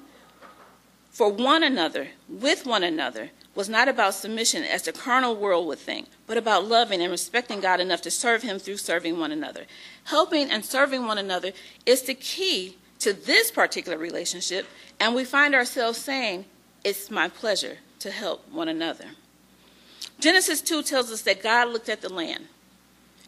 for 1.11 1.29
one 1.29 1.61
another, 1.61 2.07
with 2.27 2.65
one 2.65 2.81
another, 2.81 3.29
was 3.53 3.69
not 3.69 3.87
about 3.87 4.15
submission 4.15 4.63
as 4.63 4.81
the 4.81 4.91
carnal 4.91 5.35
world 5.35 5.67
would 5.67 5.77
think, 5.77 6.07
but 6.25 6.35
about 6.35 6.67
loving 6.67 6.99
and 6.99 7.11
respecting 7.11 7.59
God 7.59 7.79
enough 7.79 8.01
to 8.01 8.09
serve 8.09 8.41
Him 8.41 8.57
through 8.57 8.77
serving 8.77 9.19
one 9.19 9.31
another. 9.31 9.65
Helping 10.05 10.49
and 10.49 10.65
serving 10.65 11.05
one 11.05 11.19
another 11.19 11.51
is 11.85 12.01
the 12.01 12.15
key 12.15 12.75
to 13.01 13.13
this 13.13 13.51
particular 13.51 13.99
relationship, 13.99 14.65
and 14.99 15.13
we 15.13 15.25
find 15.25 15.53
ourselves 15.53 15.99
saying, 15.99 16.45
It's 16.83 17.11
my 17.11 17.29
pleasure 17.29 17.77
to 17.99 18.09
help 18.09 18.51
one 18.51 18.67
another. 18.67 19.09
Genesis 20.19 20.61
2 20.61 20.83
tells 20.83 21.11
us 21.11 21.21
that 21.23 21.43
God 21.43 21.69
looked 21.69 21.89
at 21.89 22.01
the 22.01 22.11
land. 22.11 22.45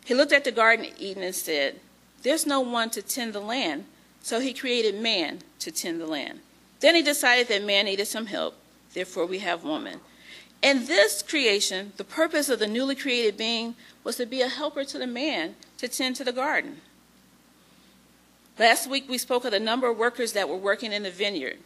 He 0.06 0.14
looked 0.14 0.32
at 0.32 0.44
the 0.44 0.52
Garden 0.52 0.86
of 0.86 0.94
Eden 1.00 1.24
and 1.24 1.36
said, 1.36 1.80
There's 2.24 2.46
no 2.46 2.62
one 2.62 2.90
to 2.92 3.02
tend 3.02 3.34
the 3.34 3.42
land, 3.42 3.86
so 4.22 4.40
he 4.40 4.54
created 4.54 4.96
man 4.96 5.40
to 5.60 5.72
tend 5.72 6.00
the 6.00 6.08
land. 6.08 6.40
Then 6.80 6.96
he 6.96 7.02
decided 7.02 7.48
that 7.50 7.64
man 7.64 7.86
needed 7.86 8.08
some 8.08 8.28
help, 8.28 8.56
therefore 8.94 9.26
we 9.26 9.40
have 9.40 9.64
woman. 9.64 10.00
In 10.62 10.86
this 10.86 11.22
creation, 11.22 11.94
the 11.98 12.04
purpose 12.04 12.50
of 12.50 12.60
the 12.60 12.68
newly 12.68 12.96
created 12.96 13.38
being 13.38 13.76
was 14.04 14.16
to 14.16 14.26
be 14.26 14.42
a 14.42 14.48
helper 14.48 14.84
to 14.86 14.98
the 14.98 15.08
man 15.08 15.56
to 15.78 15.88
tend 15.88 16.16
to 16.16 16.24
the 16.24 16.32
garden. 16.32 16.82
Last 18.58 18.90
week 18.90 19.08
we 19.08 19.20
spoke 19.20 19.46
of 19.46 19.52
the 19.52 19.60
number 19.60 19.88
of 19.88 19.98
workers 19.98 20.34
that 20.34 20.50
were 20.50 20.58
working 20.58 20.92
in 20.92 21.04
the 21.04 21.12
vineyard, 21.12 21.58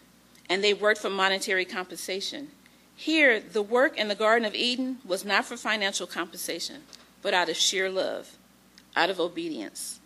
and 0.50 0.64
they 0.64 0.74
worked 0.74 1.00
for 1.00 1.10
monetary 1.10 1.64
compensation. 1.64 2.50
Here, 2.96 3.40
the 3.40 3.62
work 3.62 3.98
in 3.98 4.08
the 4.08 4.16
Garden 4.16 4.46
of 4.46 4.54
Eden 4.54 5.00
was 5.06 5.26
not 5.26 5.46
for 5.46 5.58
financial 5.58 6.08
compensation, 6.08 6.84
but 7.22 7.34
out 7.34 7.50
of 7.50 7.56
sheer 7.56 7.90
love, 7.90 8.38
out 8.96 9.10
of 9.10 9.20
obedience. 9.20 10.00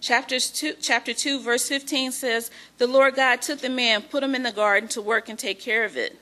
Chapters 0.00 0.50
two, 0.50 0.74
chapter 0.80 1.14
2, 1.14 1.40
verse 1.40 1.66
15 1.66 2.12
says, 2.12 2.50
The 2.76 2.86
Lord 2.86 3.14
God 3.14 3.40
took 3.40 3.60
the 3.60 3.70
man, 3.70 4.02
put 4.02 4.22
him 4.22 4.34
in 4.34 4.42
the 4.42 4.52
garden 4.52 4.88
to 4.90 5.00
work 5.00 5.30
and 5.30 5.38
take 5.38 5.58
care 5.58 5.84
of 5.84 5.96
it. 5.96 6.18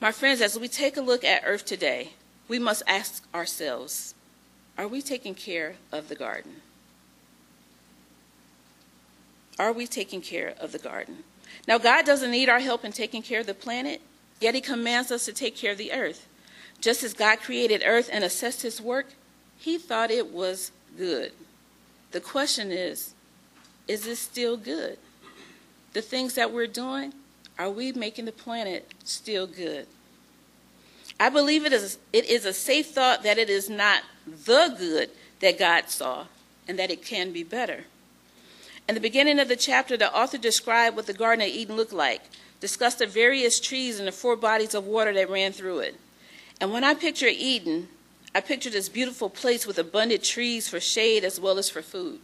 My 0.00 0.12
friends, 0.12 0.40
as 0.40 0.58
we 0.58 0.68
take 0.68 0.96
a 0.96 1.00
look 1.00 1.24
at 1.24 1.42
earth 1.44 1.64
today, 1.64 2.10
we 2.46 2.58
must 2.58 2.82
ask 2.86 3.24
ourselves 3.34 4.14
Are 4.78 4.86
we 4.86 5.02
taking 5.02 5.34
care 5.34 5.76
of 5.90 6.08
the 6.08 6.14
garden? 6.14 6.56
Are 9.58 9.72
we 9.72 9.86
taking 9.86 10.20
care 10.20 10.54
of 10.60 10.72
the 10.72 10.78
garden? 10.78 11.24
Now, 11.66 11.78
God 11.78 12.04
doesn't 12.04 12.30
need 12.30 12.48
our 12.48 12.60
help 12.60 12.84
in 12.84 12.92
taking 12.92 13.22
care 13.22 13.40
of 13.40 13.46
the 13.46 13.54
planet. 13.54 14.00
Yet 14.40 14.54
he 14.54 14.60
commands 14.60 15.10
us 15.10 15.24
to 15.26 15.32
take 15.32 15.56
care 15.56 15.72
of 15.72 15.78
the 15.78 15.92
earth. 15.92 16.26
Just 16.80 17.02
as 17.02 17.14
God 17.14 17.40
created 17.40 17.82
earth 17.84 18.10
and 18.12 18.24
assessed 18.24 18.62
his 18.62 18.80
work, 18.80 19.06
he 19.56 19.78
thought 19.78 20.10
it 20.10 20.32
was 20.32 20.70
good. 20.98 21.32
The 22.10 22.20
question 22.20 22.70
is, 22.70 23.14
is 23.88 24.06
it 24.06 24.16
still 24.16 24.56
good? 24.56 24.98
The 25.92 26.02
things 26.02 26.34
that 26.34 26.52
we're 26.52 26.66
doing, 26.66 27.14
are 27.58 27.70
we 27.70 27.92
making 27.92 28.24
the 28.24 28.32
planet 28.32 28.90
still 29.04 29.46
good? 29.46 29.86
I 31.18 31.28
believe 31.28 31.64
it 31.64 31.72
is, 31.72 31.98
it 32.12 32.24
is 32.26 32.44
a 32.44 32.52
safe 32.52 32.90
thought 32.90 33.22
that 33.22 33.38
it 33.38 33.48
is 33.48 33.70
not 33.70 34.02
the 34.26 34.74
good 34.76 35.10
that 35.40 35.58
God 35.58 35.88
saw 35.88 36.26
and 36.66 36.78
that 36.78 36.90
it 36.90 37.04
can 37.04 37.32
be 37.32 37.44
better. 37.44 37.84
In 38.88 38.94
the 38.94 39.00
beginning 39.00 39.38
of 39.38 39.48
the 39.48 39.56
chapter, 39.56 39.96
the 39.96 40.14
author 40.14 40.38
described 40.38 40.96
what 40.96 41.06
the 41.06 41.12
Garden 41.12 41.42
of 41.42 41.48
Eden 41.48 41.76
looked 41.76 41.92
like 41.92 42.22
discussed 42.64 43.00
the 43.00 43.06
various 43.06 43.60
trees 43.60 43.98
and 43.98 44.08
the 44.08 44.12
four 44.12 44.36
bodies 44.36 44.72
of 44.72 44.86
water 44.86 45.12
that 45.12 45.28
ran 45.28 45.52
through 45.52 45.80
it. 45.80 46.00
And 46.62 46.72
when 46.72 46.82
I 46.82 46.94
picture 46.94 47.28
Eden, 47.28 47.88
I 48.34 48.40
picture 48.40 48.70
this 48.70 48.88
beautiful 48.88 49.28
place 49.28 49.66
with 49.66 49.78
abundant 49.78 50.24
trees 50.24 50.66
for 50.66 50.80
shade 50.80 51.24
as 51.24 51.38
well 51.38 51.58
as 51.58 51.68
for 51.68 51.82
food. 51.82 52.20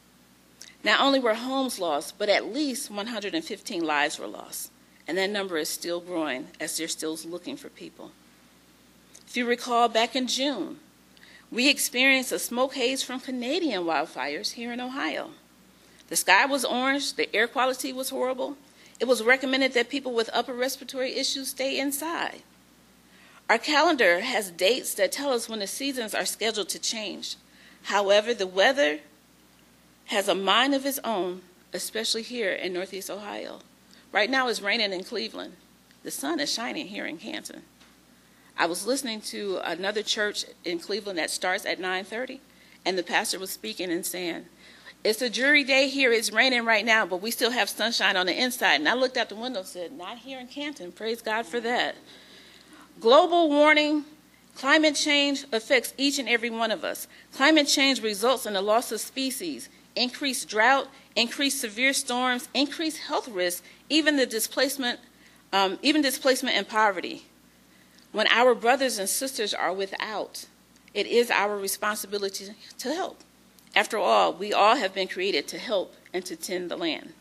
Not 0.87 1.01
only 1.01 1.19
were 1.19 1.35
homes 1.35 1.81
lost, 1.81 2.17
but 2.17 2.29
at 2.29 2.55
least 2.55 2.93
115 2.93 3.85
lives 3.85 4.21
were 4.21 4.29
lost. 4.29 4.71
And 5.09 5.19
that 5.19 5.31
number 5.31 5.59
is 5.59 5.69
still 5.69 5.99
growing 5.99 6.47
as 6.61 6.79
they're 6.79 6.87
still 6.87 7.19
looking 7.25 7.57
for 7.57 7.69
people. 7.69 8.13
If 9.27 9.37
you 9.37 9.47
recall, 9.47 9.89
back 9.89 10.15
in 10.15 10.29
June, 10.29 10.79
we 11.51 11.69
experienced 11.69 12.31
a 12.31 12.39
smoke 12.39 12.77
haze 12.77 13.03
from 13.03 13.19
Canadian 13.19 13.83
wildfires 13.83 14.53
here 14.53 14.73
in 14.73 14.81
Ohio. 14.81 15.31
The 16.07 16.15
sky 16.15 16.47
was 16.47 16.65
orange, 16.65 17.15
the 17.15 17.35
air 17.35 17.49
quality 17.49 17.93
was 17.93 18.11
horrible. 18.11 18.57
It 19.01 19.09
was 19.09 19.25
recommended 19.25 19.75
that 19.75 19.89
people 19.89 20.15
with 20.15 20.31
upper 20.33 20.55
respiratory 20.55 21.17
issues 21.17 21.49
stay 21.49 21.81
inside. 21.81 22.43
Our 23.51 23.59
calendar 23.59 24.21
has 24.21 24.53
dates 24.53 24.95
that 24.95 25.11
tell 25.11 25.33
us 25.33 25.49
when 25.49 25.59
the 25.59 25.67
seasons 25.67 26.15
are 26.15 26.25
scheduled 26.25 26.69
to 26.69 26.79
change. 26.79 27.35
However, 27.83 28.33
the 28.33 28.47
weather 28.47 29.01
has 30.07 30.29
a 30.29 30.35
mind 30.35 30.75
of 30.75 30.85
his 30.85 31.01
own, 31.05 31.43
especially 31.73 32.23
here 32.23 32.53
in 32.53 32.73
Northeast 32.73 33.11
Ohio. 33.11 33.61
Right 34.13 34.31
now 34.31 34.49
it's 34.49 34.61
raining 34.61 34.93
in 34.93 35.05
Cleveland. 35.05 35.55
The 36.03 36.11
sun 36.11 36.41
is 36.41 36.53
shining 36.53 36.89
here 36.89 37.07
in 37.07 37.19
Canton. 37.19 37.63
I 38.57 38.67
was 38.67 38.87
listening 38.87 39.21
to 39.23 39.61
another 39.65 40.03
church 40.03 40.45
in 40.65 40.79
Cleveland 40.79 41.19
that 41.19 41.31
starts 41.31 41.67
at 41.67 41.81
9:30, 41.81 42.41
and 42.85 42.97
the 42.97 43.03
pastor 43.03 43.39
was 43.39 43.51
speaking 43.51 43.91
and 43.91 44.07
saying, 44.07 44.47
"It's 45.05 45.21
a 45.21 45.29
jury 45.29 45.65
day 45.65 45.89
here. 45.89 46.13
It's 46.13 46.31
raining 46.31 46.65
right 46.65 46.85
now, 46.85 47.05
but 47.05 47.21
we 47.21 47.31
still 47.31 47.51
have 47.51 47.69
sunshine 47.69 48.17
on 48.17 48.27
the 48.27 48.41
inside." 48.41 48.77
And 48.77 48.89
I 48.89 48.95
looked 48.95 49.17
out 49.17 49.29
the 49.29 49.35
window 49.35 49.61
and 49.61 49.69
said, 49.69 49.93
"Not 49.93 50.19
here 50.19 50.39
in 50.39 50.47
Canton. 50.47 50.93
Praise 50.93 51.21
God 51.21 51.47
for 51.47 51.61
that." 51.61 51.97
Global 53.01 53.49
warning 53.49 54.07
Climate 54.57 54.95
change 54.95 55.45
affects 55.53 55.93
each 55.99 56.19
and 56.19 56.29
every 56.29 56.49
one 56.49 56.71
of 56.71 56.83
us. 56.83 57.07
Climate 57.35 57.69
change 57.69 58.01
results 58.01 58.47
in 58.47 58.55
the 58.55 58.63
loss 58.63 58.91
of 58.91 59.03
species, 59.03 59.69
increased 59.97 60.49
drought, 60.49 60.89
increased 61.15 61.61
severe 61.61 61.93
storms, 61.93 62.49
increased 62.55 62.99
health 62.99 63.29
risks, 63.29 63.63
even 63.89 64.17
the 64.17 64.27
displacement, 64.27 65.01
um, 65.53 65.79
even 65.83 66.03
displacement 66.03 66.57
and 66.57 66.69
poverty. 66.69 67.25
When 68.13 68.27
our 68.29 68.55
brothers 68.55 68.99
and 68.99 69.09
sisters 69.09 69.53
are 69.53 69.73
without, 69.73 70.47
it 70.95 71.07
is 71.07 71.31
our 71.31 71.57
responsibility 71.57 72.49
to 72.79 72.95
help. 72.95 73.21
After 73.75 73.99
all, 73.99 74.33
we 74.33 74.53
all 74.53 74.77
have 74.77 74.95
been 74.95 75.09
created 75.09 75.47
to 75.49 75.59
help 75.59 75.95
and 76.15 76.25
to 76.25 76.37
tend 76.37 76.71
the 76.71 76.77
land. 76.77 77.13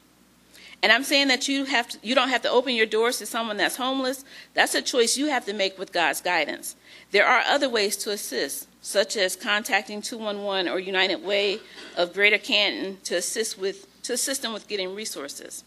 And 0.82 0.92
I'm 0.92 1.04
saying 1.04 1.30
that 1.30 1.48
you 1.48 1.66
have 1.66 1.90
to, 1.90 1.98
you 2.02 2.16
don't 2.16 2.30
have 2.30 2.44
to 2.44 2.50
open 2.50 2.76
your 2.76 2.86
doors 2.86 3.18
to 3.18 3.26
someone 3.26 3.58
that's 3.58 3.76
homeless. 3.76 4.24
That's 4.54 4.76
a 4.76 4.82
choice 4.82 5.18
you 5.18 5.28
have 5.28 5.46
to 5.46 5.54
make 5.54 5.80
with 5.80 5.92
God's 5.92 6.22
guidance. 6.22 6.76
There 7.12 7.26
are 7.26 7.42
other 7.42 7.68
ways 7.68 7.98
to 7.98 8.12
assist, 8.12 8.68
such 8.86 9.18
as 9.18 9.36
contacting 9.36 10.00
211 10.00 10.72
or 10.72 10.80
United 10.80 11.16
Way 11.16 11.60
of 11.98 12.14
Greater 12.14 12.38
Canton 12.38 13.00
to 13.04 13.16
assist 13.16 13.58
with 13.58 13.88
to 14.04 14.14
assist 14.14 14.44
them 14.44 14.54
with 14.54 14.68
getting 14.68 14.94
resources. 14.94 15.64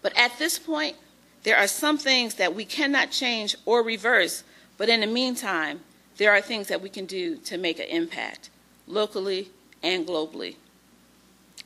But 0.00 0.16
at 0.16 0.38
this 0.38 0.58
point, 0.58 0.96
there 1.42 1.58
are 1.58 1.66
some 1.66 1.98
things 1.98 2.36
that 2.36 2.54
we 2.54 2.64
cannot 2.64 3.10
change 3.10 3.56
or 3.66 3.82
reverse, 3.82 4.42
but 4.78 4.88
in 4.88 5.00
the 5.00 5.06
meantime, 5.06 5.80
there 6.16 6.32
are 6.32 6.40
things 6.40 6.68
that 6.68 6.80
we 6.80 6.88
can 6.88 7.04
do 7.04 7.36
to 7.36 7.58
make 7.58 7.78
an 7.78 7.88
impact 7.88 8.48
locally 8.86 9.50
and 9.82 10.06
globally. 10.06 10.56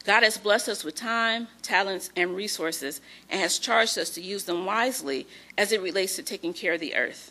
God 0.05 0.25
has 0.25 0.39
blessed 0.39 0.69
us 0.69 0.83
with 0.83 0.97
time, 0.97 1.47
talents, 1.63 2.11
and 2.17 2.35
resources 2.35 3.01
and 3.31 3.41
has 3.41 3.61
charged 3.61 3.97
us 3.97 4.11
to 4.11 4.21
use 4.21 4.43
them 4.43 4.67
wisely 4.67 5.29
as 5.57 5.71
it 5.71 5.81
relates 5.81 6.17
to 6.17 6.25
taking 6.25 6.53
care 6.53 6.73
of 6.73 6.81
the 6.81 6.97
earth. 6.97 7.31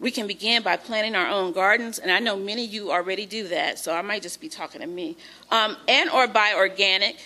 We 0.00 0.10
can 0.10 0.26
begin 0.26 0.62
by 0.62 0.76
planting 0.76 1.16
our 1.16 1.26
own 1.26 1.52
gardens, 1.52 1.98
and 1.98 2.10
I 2.10 2.20
know 2.20 2.36
many 2.36 2.64
of 2.66 2.72
you 2.72 2.92
already 2.92 3.26
do 3.26 3.48
that, 3.48 3.78
so 3.78 3.94
I 3.94 4.02
might 4.02 4.22
just 4.22 4.40
be 4.40 4.48
talking 4.48 4.80
to 4.80 4.86
me. 4.86 5.16
Um, 5.50 5.76
and 5.88 6.08
or 6.10 6.28
buy 6.28 6.54
organic. 6.56 7.16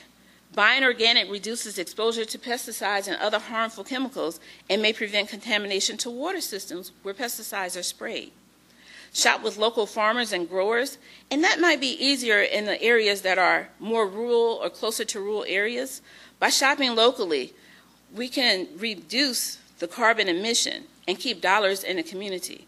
Buying 0.54 0.84
organic 0.84 1.30
reduces 1.30 1.78
exposure 1.78 2.26
to 2.26 2.38
pesticides 2.38 3.08
and 3.08 3.16
other 3.16 3.38
harmful 3.38 3.84
chemicals 3.84 4.38
and 4.68 4.82
may 4.82 4.92
prevent 4.92 5.28
contamination 5.28 5.96
to 5.98 6.10
water 6.10 6.42
systems 6.42 6.92
where 7.02 7.14
pesticides 7.14 7.78
are 7.78 7.82
sprayed 7.82 8.32
shop 9.12 9.42
with 9.42 9.58
local 9.58 9.86
farmers 9.86 10.32
and 10.32 10.48
growers, 10.48 10.98
and 11.30 11.44
that 11.44 11.60
might 11.60 11.80
be 11.80 12.04
easier 12.04 12.40
in 12.40 12.64
the 12.64 12.80
areas 12.82 13.22
that 13.22 13.38
are 13.38 13.68
more 13.78 14.06
rural 14.06 14.58
or 14.62 14.70
closer 14.70 15.04
to 15.04 15.20
rural 15.20 15.44
areas. 15.46 16.00
By 16.38 16.48
shopping 16.48 16.94
locally, 16.94 17.52
we 18.14 18.28
can 18.28 18.68
reduce 18.78 19.58
the 19.78 19.88
carbon 19.88 20.28
emission 20.28 20.84
and 21.06 21.18
keep 21.18 21.40
dollars 21.40 21.82
in 21.84 21.96
the 21.96 22.02
community. 22.02 22.66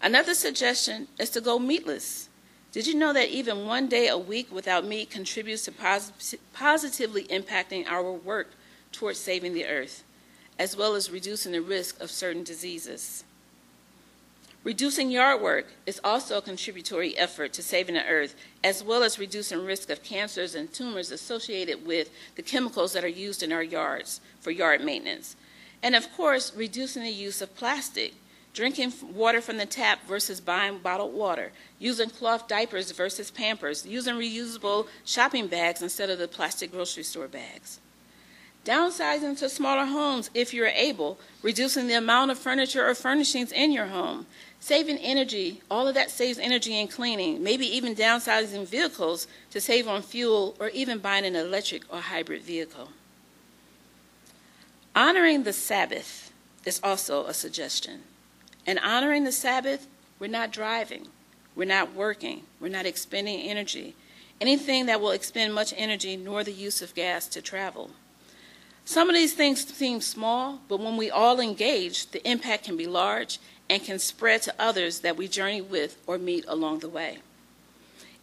Another 0.00 0.34
suggestion 0.34 1.08
is 1.18 1.30
to 1.30 1.40
go 1.40 1.58
meatless. 1.58 2.28
Did 2.72 2.86
you 2.86 2.94
know 2.94 3.12
that 3.12 3.30
even 3.30 3.66
one 3.66 3.88
day 3.88 4.08
a 4.08 4.18
week 4.18 4.52
without 4.52 4.86
meat 4.86 5.10
contributes 5.10 5.64
to 5.64 5.72
pos- 5.72 6.34
positively 6.52 7.24
impacting 7.24 7.90
our 7.90 8.12
work 8.12 8.50
towards 8.92 9.18
saving 9.18 9.54
the 9.54 9.66
earth, 9.66 10.04
as 10.58 10.76
well 10.76 10.94
as 10.94 11.10
reducing 11.10 11.52
the 11.52 11.62
risk 11.62 12.00
of 12.00 12.10
certain 12.10 12.44
diseases? 12.44 13.24
Reducing 14.64 15.10
yard 15.10 15.40
work 15.40 15.66
is 15.86 16.00
also 16.04 16.36
a 16.36 16.42
contributory 16.42 17.16
effort 17.16 17.52
to 17.54 17.62
saving 17.62 17.94
the 17.94 18.06
earth, 18.06 18.34
as 18.62 18.84
well 18.84 19.02
as 19.02 19.18
reducing 19.18 19.64
risk 19.64 19.88
of 19.88 20.02
cancers 20.02 20.54
and 20.54 20.72
tumors 20.72 21.10
associated 21.10 21.86
with 21.86 22.10
the 22.34 22.42
chemicals 22.42 22.92
that 22.92 23.04
are 23.04 23.08
used 23.08 23.42
in 23.42 23.52
our 23.52 23.62
yards 23.62 24.20
for 24.40 24.50
yard 24.50 24.82
maintenance. 24.82 25.36
And 25.82 25.94
of 25.94 26.12
course, 26.16 26.52
reducing 26.54 27.02
the 27.02 27.10
use 27.10 27.40
of 27.40 27.54
plastic, 27.54 28.14
drinking 28.52 28.92
water 29.12 29.40
from 29.40 29.58
the 29.58 29.66
tap 29.66 30.06
versus 30.06 30.40
buying 30.40 30.78
bottled 30.78 31.14
water, 31.14 31.52
using 31.78 32.10
cloth 32.10 32.48
diapers 32.48 32.90
versus 32.90 33.30
pampers, 33.30 33.86
using 33.86 34.14
reusable 34.14 34.88
shopping 35.04 35.46
bags 35.46 35.82
instead 35.82 36.10
of 36.10 36.18
the 36.18 36.28
plastic 36.28 36.72
grocery 36.72 37.04
store 37.04 37.28
bags. 37.28 37.78
Downsizing 38.64 39.38
to 39.38 39.48
smaller 39.48 39.86
homes 39.86 40.30
if 40.34 40.52
you're 40.52 40.66
able, 40.66 41.18
reducing 41.42 41.86
the 41.86 41.94
amount 41.94 42.30
of 42.30 42.38
furniture 42.38 42.86
or 42.86 42.94
furnishings 42.94 43.52
in 43.52 43.72
your 43.72 43.86
home, 43.86 44.26
Saving 44.60 44.98
energy, 44.98 45.62
all 45.70 45.86
of 45.86 45.94
that 45.94 46.10
saves 46.10 46.38
energy 46.38 46.78
in 46.78 46.88
cleaning, 46.88 47.42
maybe 47.42 47.66
even 47.66 47.94
downsizing 47.94 48.66
vehicles 48.66 49.28
to 49.50 49.60
save 49.60 49.86
on 49.86 50.02
fuel 50.02 50.56
or 50.58 50.68
even 50.70 50.98
buying 50.98 51.24
an 51.24 51.36
electric 51.36 51.82
or 51.92 52.00
hybrid 52.00 52.42
vehicle. 52.42 52.90
Honoring 54.98 55.44
the 55.44 55.52
Sabbath 55.52 56.32
is 56.64 56.80
also 56.82 57.26
a 57.26 57.32
suggestion. 57.32 58.00
And 58.66 58.80
honoring 58.80 59.22
the 59.22 59.30
Sabbath, 59.30 59.86
we're 60.18 60.26
not 60.26 60.50
driving, 60.50 61.06
we're 61.54 61.66
not 61.66 61.94
working, 61.94 62.42
we're 62.58 62.66
not 62.66 62.84
expending 62.84 63.38
energy, 63.42 63.94
anything 64.40 64.86
that 64.86 65.00
will 65.00 65.12
expend 65.12 65.54
much 65.54 65.72
energy 65.76 66.16
nor 66.16 66.42
the 66.42 66.52
use 66.52 66.82
of 66.82 66.96
gas 66.96 67.28
to 67.28 67.40
travel. 67.40 67.90
Some 68.84 69.08
of 69.08 69.14
these 69.14 69.34
things 69.34 69.64
seem 69.72 70.00
small, 70.00 70.62
but 70.66 70.80
when 70.80 70.96
we 70.96 71.12
all 71.12 71.38
engage, 71.38 72.10
the 72.10 72.28
impact 72.28 72.64
can 72.64 72.76
be 72.76 72.88
large 72.88 73.38
and 73.70 73.84
can 73.84 74.00
spread 74.00 74.42
to 74.42 74.54
others 74.58 74.98
that 75.02 75.16
we 75.16 75.28
journey 75.28 75.60
with 75.60 75.96
or 76.08 76.18
meet 76.18 76.44
along 76.48 76.80
the 76.80 76.88
way. 76.88 77.18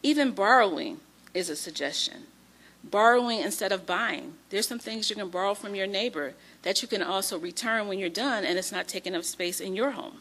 Even 0.04 0.32
borrowing 0.32 1.00
is 1.34 1.50
a 1.50 1.56
suggestion. 1.56 2.24
Borrowing 2.90 3.40
instead 3.40 3.72
of 3.72 3.86
buying. 3.86 4.34
There's 4.50 4.68
some 4.68 4.80
things 4.80 5.10
you 5.10 5.16
can 5.16 5.30
borrow 5.30 5.54
from 5.54 5.76
your 5.76 5.88
neighbor 5.88 6.34
that 6.62 6.82
you 6.82 6.88
can 6.88 7.02
also 7.02 7.40
return 7.40 7.88
when 7.88 8.00
you're 8.00 8.10
done 8.10 8.46
and 8.46 8.58
it's 8.58 8.72
not 8.72 8.88
taking 8.88 9.16
up 9.16 9.24
space 9.24 9.60
in 9.60 9.76
your 9.76 9.92
home. 9.92 10.20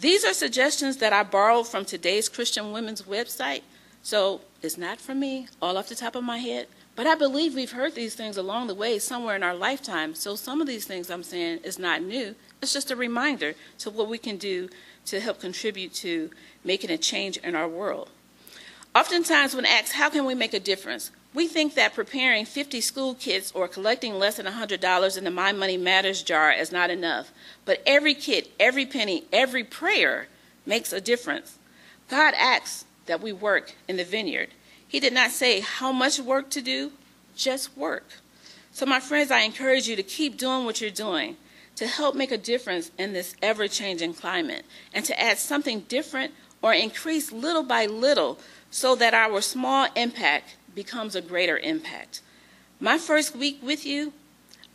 These 0.00 0.24
are 0.24 0.32
suggestions 0.32 0.98
that 0.98 1.12
I 1.12 1.22
borrowed 1.22 1.66
from 1.66 1.84
today's 1.84 2.28
Christian 2.28 2.72
Women's 2.72 3.02
website, 3.02 3.62
so 4.02 4.40
it's 4.62 4.78
not 4.78 5.00
from 5.00 5.18
me, 5.20 5.48
all 5.60 5.76
off 5.76 5.88
the 5.88 5.94
top 5.94 6.14
of 6.14 6.24
my 6.24 6.38
head. 6.38 6.68
But 6.94 7.06
I 7.06 7.14
believe 7.14 7.54
we've 7.54 7.72
heard 7.72 7.94
these 7.94 8.16
things 8.16 8.36
along 8.36 8.66
the 8.66 8.74
way 8.74 8.98
somewhere 8.98 9.36
in 9.36 9.44
our 9.44 9.54
lifetime. 9.54 10.16
So 10.16 10.34
some 10.34 10.60
of 10.60 10.66
these 10.66 10.84
things 10.84 11.10
I'm 11.10 11.22
saying 11.22 11.60
is 11.62 11.78
not 11.78 12.02
new. 12.02 12.34
It's 12.60 12.72
just 12.72 12.90
a 12.90 12.96
reminder 12.96 13.54
to 13.78 13.90
what 13.90 14.08
we 14.08 14.18
can 14.18 14.36
do 14.36 14.68
to 15.06 15.20
help 15.20 15.40
contribute 15.40 15.94
to 15.94 16.30
making 16.64 16.90
a 16.90 16.98
change 16.98 17.36
in 17.36 17.54
our 17.54 17.68
world. 17.68 18.10
Oftentimes, 18.96 19.54
when 19.54 19.64
asked, 19.64 19.92
how 19.92 20.10
can 20.10 20.24
we 20.24 20.34
make 20.34 20.54
a 20.54 20.60
difference? 20.60 21.12
We 21.34 21.46
think 21.46 21.74
that 21.74 21.94
preparing 21.94 22.46
50 22.46 22.80
school 22.80 23.14
kits 23.14 23.52
or 23.52 23.68
collecting 23.68 24.18
less 24.18 24.36
than 24.36 24.46
$100 24.46 25.18
in 25.18 25.24
the 25.24 25.30
My 25.30 25.52
Money 25.52 25.76
Matters 25.76 26.22
jar 26.22 26.50
is 26.52 26.72
not 26.72 26.90
enough. 26.90 27.30
But 27.64 27.82
every 27.86 28.14
kit, 28.14 28.50
every 28.58 28.86
penny, 28.86 29.24
every 29.32 29.62
prayer 29.62 30.28
makes 30.64 30.92
a 30.92 31.00
difference. 31.00 31.58
God 32.08 32.34
asks 32.34 32.86
that 33.06 33.20
we 33.20 33.32
work 33.32 33.74
in 33.86 33.96
the 33.98 34.04
vineyard. 34.04 34.48
He 34.86 35.00
did 35.00 35.12
not 35.12 35.30
say 35.30 35.60
how 35.60 35.92
much 35.92 36.18
work 36.18 36.48
to 36.50 36.62
do, 36.62 36.92
just 37.36 37.76
work. 37.76 38.06
So, 38.72 38.86
my 38.86 39.00
friends, 39.00 39.30
I 39.30 39.40
encourage 39.40 39.88
you 39.88 39.96
to 39.96 40.02
keep 40.02 40.38
doing 40.38 40.64
what 40.64 40.80
you're 40.80 40.90
doing 40.90 41.36
to 41.76 41.86
help 41.86 42.14
make 42.14 42.32
a 42.32 42.38
difference 42.38 42.90
in 42.98 43.12
this 43.12 43.36
ever 43.40 43.68
changing 43.68 44.14
climate 44.14 44.64
and 44.92 45.04
to 45.04 45.20
add 45.20 45.38
something 45.38 45.80
different 45.82 46.32
or 46.60 46.72
increase 46.72 47.30
little 47.30 47.62
by 47.62 47.86
little 47.86 48.38
so 48.70 48.96
that 48.96 49.14
our 49.14 49.40
small 49.40 49.86
impact 49.94 50.56
becomes 50.78 51.16
a 51.16 51.20
greater 51.20 51.58
impact. 51.58 52.20
My 52.78 52.98
first 52.98 53.34
week 53.34 53.58
with 53.60 53.84
you, 53.84 54.12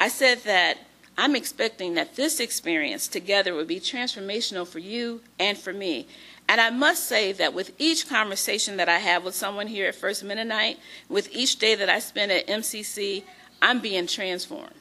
I 0.02 0.10
said 0.10 0.40
that 0.40 0.80
I'm 1.18 1.34
expecting 1.34 1.94
that 1.94 2.18
this 2.18 2.42
experience 2.42 3.08
together 3.08 3.56
would 3.56 3.70
be 3.70 3.80
transformational 3.80 4.68
for 4.68 4.80
you 4.80 5.22
and 5.40 5.58
for 5.58 5.72
me. 5.72 6.06
And 6.50 6.60
I 6.60 6.72
must 6.72 7.06
say 7.06 7.32
that 7.32 7.54
with 7.54 7.72
each 7.80 8.10
conversation 8.10 8.76
that 8.76 8.90
I 8.90 8.98
have 8.98 9.24
with 9.24 9.34
someone 9.34 9.68
here 9.68 9.88
at 9.88 9.96
First 9.96 10.26
Mennonite, 10.26 10.78
with 11.08 11.34
each 11.34 11.58
day 11.58 11.74
that 11.74 11.88
I 11.88 12.00
spend 12.00 12.34
at 12.34 12.48
MCC, 12.48 13.24
I'm 13.62 13.80
being 13.80 14.06
transformed. 14.06 14.76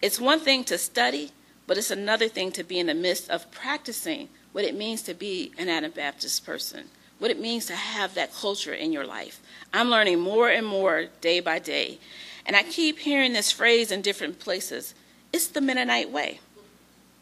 It's 0.00 0.18
one 0.18 0.40
thing 0.40 0.64
to 0.64 0.78
study, 0.78 1.32
but 1.66 1.76
it's 1.76 1.90
another 1.90 2.28
thing 2.28 2.50
to 2.52 2.64
be 2.64 2.78
in 2.78 2.86
the 2.86 2.94
midst 2.94 3.28
of 3.28 3.50
practicing 3.50 4.30
what 4.52 4.64
it 4.64 4.74
means 4.74 5.02
to 5.02 5.12
be 5.12 5.52
an 5.58 5.68
Anabaptist 5.68 6.46
person, 6.46 6.88
what 7.20 7.30
it 7.30 7.38
means 7.38 7.66
to 7.66 7.76
have 7.76 8.14
that 8.14 8.34
culture 8.34 8.74
in 8.74 8.92
your 8.92 9.06
life. 9.06 9.40
I'm 9.72 9.90
learning 9.90 10.18
more 10.18 10.48
and 10.48 10.66
more 10.66 11.06
day 11.20 11.38
by 11.38 11.60
day. 11.60 11.98
And 12.44 12.56
I 12.56 12.64
keep 12.64 12.98
hearing 12.98 13.32
this 13.32 13.52
phrase 13.52 13.92
in 13.92 14.02
different 14.02 14.40
places 14.40 14.94
it's 15.32 15.46
the 15.46 15.60
Mennonite 15.60 16.10
way. 16.10 16.40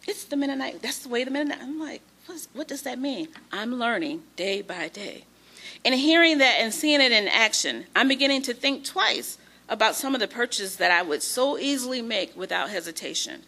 It's 0.06 0.24
the 0.24 0.36
Mennonite, 0.36 0.80
that's 0.80 1.00
the 1.00 1.10
way 1.10 1.24
the 1.24 1.30
Mennonite. 1.30 1.60
I'm 1.60 1.78
like, 1.78 2.00
what 2.54 2.68
does 2.68 2.82
that 2.82 2.98
mean? 2.98 3.28
I'm 3.52 3.74
learning 3.74 4.22
day 4.36 4.62
by 4.62 4.88
day. 4.88 5.24
And 5.84 5.94
hearing 5.94 6.38
that 6.38 6.56
and 6.58 6.72
seeing 6.72 7.02
it 7.02 7.12
in 7.12 7.28
action, 7.28 7.84
I'm 7.94 8.08
beginning 8.08 8.42
to 8.42 8.54
think 8.54 8.84
twice 8.84 9.36
about 9.68 9.94
some 9.94 10.14
of 10.14 10.20
the 10.20 10.28
purchases 10.28 10.76
that 10.76 10.90
I 10.90 11.02
would 11.02 11.22
so 11.22 11.58
easily 11.58 12.00
make 12.00 12.34
without 12.36 12.70
hesitation. 12.70 13.42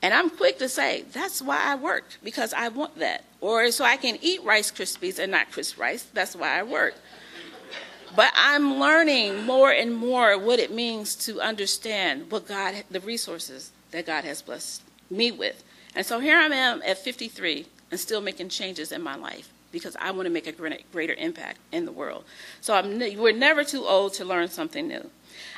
And 0.00 0.14
I'm 0.14 0.30
quick 0.30 0.58
to 0.58 0.68
say, 0.68 1.04
that's 1.12 1.42
why 1.42 1.60
I 1.60 1.74
worked, 1.74 2.18
because 2.22 2.52
I 2.52 2.68
want 2.68 2.98
that. 2.98 3.24
Or 3.40 3.70
so 3.70 3.84
I 3.84 3.96
can 3.96 4.18
eat 4.22 4.44
Rice 4.44 4.70
Krispies 4.70 5.18
and 5.18 5.32
not 5.32 5.50
crisp 5.50 5.78
rice. 5.78 6.04
That's 6.14 6.36
why 6.36 6.58
I 6.58 6.62
work. 6.62 6.94
But 8.14 8.32
I'm 8.34 8.78
learning 8.78 9.44
more 9.44 9.70
and 9.70 9.94
more 9.94 10.38
what 10.38 10.58
it 10.58 10.72
means 10.72 11.14
to 11.26 11.40
understand 11.40 12.30
what 12.30 12.46
God, 12.46 12.84
the 12.90 13.00
resources 13.00 13.72
that 13.90 14.06
God 14.06 14.24
has 14.24 14.40
blessed 14.40 14.82
me 15.10 15.30
with. 15.30 15.62
And 15.94 16.06
so 16.06 16.20
here 16.20 16.36
I 16.38 16.46
am 16.46 16.82
at 16.82 16.98
53 16.98 17.66
and 17.90 17.98
still 17.98 18.20
making 18.20 18.50
changes 18.50 18.92
in 18.92 19.02
my 19.02 19.16
life 19.16 19.50
because 19.72 19.96
I 19.96 20.10
want 20.12 20.26
to 20.26 20.30
make 20.30 20.46
a 20.46 20.80
greater 20.92 21.14
impact 21.14 21.58
in 21.72 21.84
the 21.84 21.92
world. 21.92 22.24
So 22.60 22.74
I'm, 22.74 22.98
we're 22.98 23.32
never 23.32 23.64
too 23.64 23.84
old 23.84 24.14
to 24.14 24.24
learn 24.24 24.48
something 24.48 24.88
new. 24.88 25.10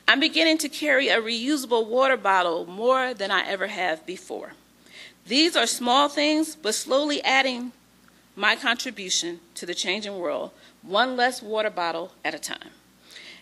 I'm 0.08 0.20
beginning 0.20 0.58
to 0.58 0.68
carry 0.68 1.08
a 1.08 1.20
reusable 1.20 1.86
water 1.86 2.16
bottle 2.16 2.66
more 2.66 3.14
than 3.14 3.30
I 3.30 3.46
ever 3.46 3.68
have 3.68 4.04
before. 4.06 4.52
These 5.26 5.56
are 5.56 5.66
small 5.66 6.08
things, 6.08 6.56
but 6.56 6.74
slowly 6.74 7.22
adding 7.22 7.72
my 8.34 8.56
contribution 8.56 9.40
to 9.54 9.66
the 9.66 9.74
changing 9.74 10.18
world 10.18 10.50
one 10.82 11.16
less 11.16 11.42
water 11.42 11.70
bottle 11.70 12.12
at 12.24 12.34
a 12.34 12.38
time. 12.38 12.70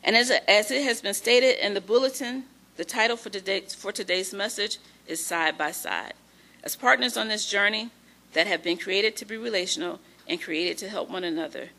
And 0.03 0.16
as, 0.16 0.31
as 0.47 0.71
it 0.71 0.83
has 0.85 1.01
been 1.01 1.14
stated 1.14 1.64
in 1.64 1.75
the 1.75 1.81
bulletin, 1.81 2.44
the 2.77 2.85
title 2.85 3.16
for, 3.16 3.31
today, 3.31 3.61
for 3.61 3.92
today's 3.92 4.33
message 4.33 4.79
is 5.07 5.25
Side 5.25 5.59
by 5.59 5.71
Side. 5.71 6.14
As 6.62 6.77
partners 6.77 7.16
on 7.16 7.29
this 7.29 7.49
journey 7.49 7.90
that 8.33 8.47
have 8.47 8.62
been 8.62 8.77
created 8.77 9.16
to 9.16 9.25
be 9.25 9.37
relational 9.37 10.01
and 10.27 10.40
created 10.40 10.79
to 10.79 10.88
help 10.88 11.11
one 11.11 11.25
another, 11.25 11.71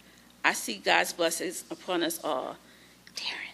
I 0.43 0.53
see 0.53 0.77
God's 0.77 1.13
blessings 1.13 1.63
upon 1.69 2.03
us 2.03 2.19
all. 2.23 2.55
Darren, 3.15 3.48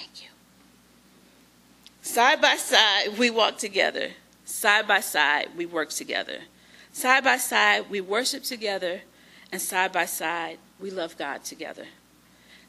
thank 0.00 0.22
you. 0.22 0.28
Side 2.02 2.40
by 2.40 2.56
side, 2.56 3.18
we 3.18 3.30
walk 3.30 3.58
together. 3.58 4.10
Side 4.44 4.88
by 4.88 5.00
side, 5.00 5.48
we 5.56 5.66
work 5.66 5.90
together. 5.90 6.38
Side 6.92 7.22
by 7.22 7.36
side, 7.36 7.88
we 7.90 8.00
worship 8.00 8.42
together 8.42 9.02
and 9.52 9.60
side 9.60 9.92
by 9.92 10.06
side, 10.06 10.58
we 10.78 10.90
love 10.90 11.18
God 11.18 11.44
together. 11.44 11.86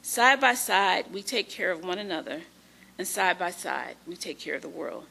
Side 0.02 0.40
by 0.40 0.54
side, 0.54 1.06
we 1.12 1.22
take 1.22 1.48
care 1.48 1.70
of 1.70 1.84
one 1.84 1.98
another, 1.98 2.42
and 2.98 3.06
side 3.06 3.38
by 3.38 3.50
side, 3.50 3.94
we 4.06 4.16
take 4.16 4.38
care 4.38 4.56
of 4.56 4.62
the 4.62 4.68
world. 4.68 5.04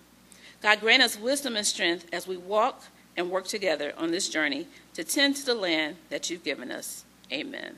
God 0.61 0.81
grant 0.81 1.01
us 1.01 1.17
wisdom 1.17 1.55
and 1.55 1.65
strength 1.65 2.07
as 2.11 2.27
we 2.27 2.37
walk 2.37 2.83
and 3.15 3.31
work 3.31 3.47
together 3.47 3.93
on 3.97 4.11
this 4.11 4.29
journey 4.29 4.67
to 4.93 5.03
tend 5.03 5.37
to 5.37 5.45
the 5.45 5.55
land 5.55 5.95
that 6.09 6.29
you've 6.29 6.43
given 6.43 6.71
us. 6.71 7.05
Amen. 7.31 7.77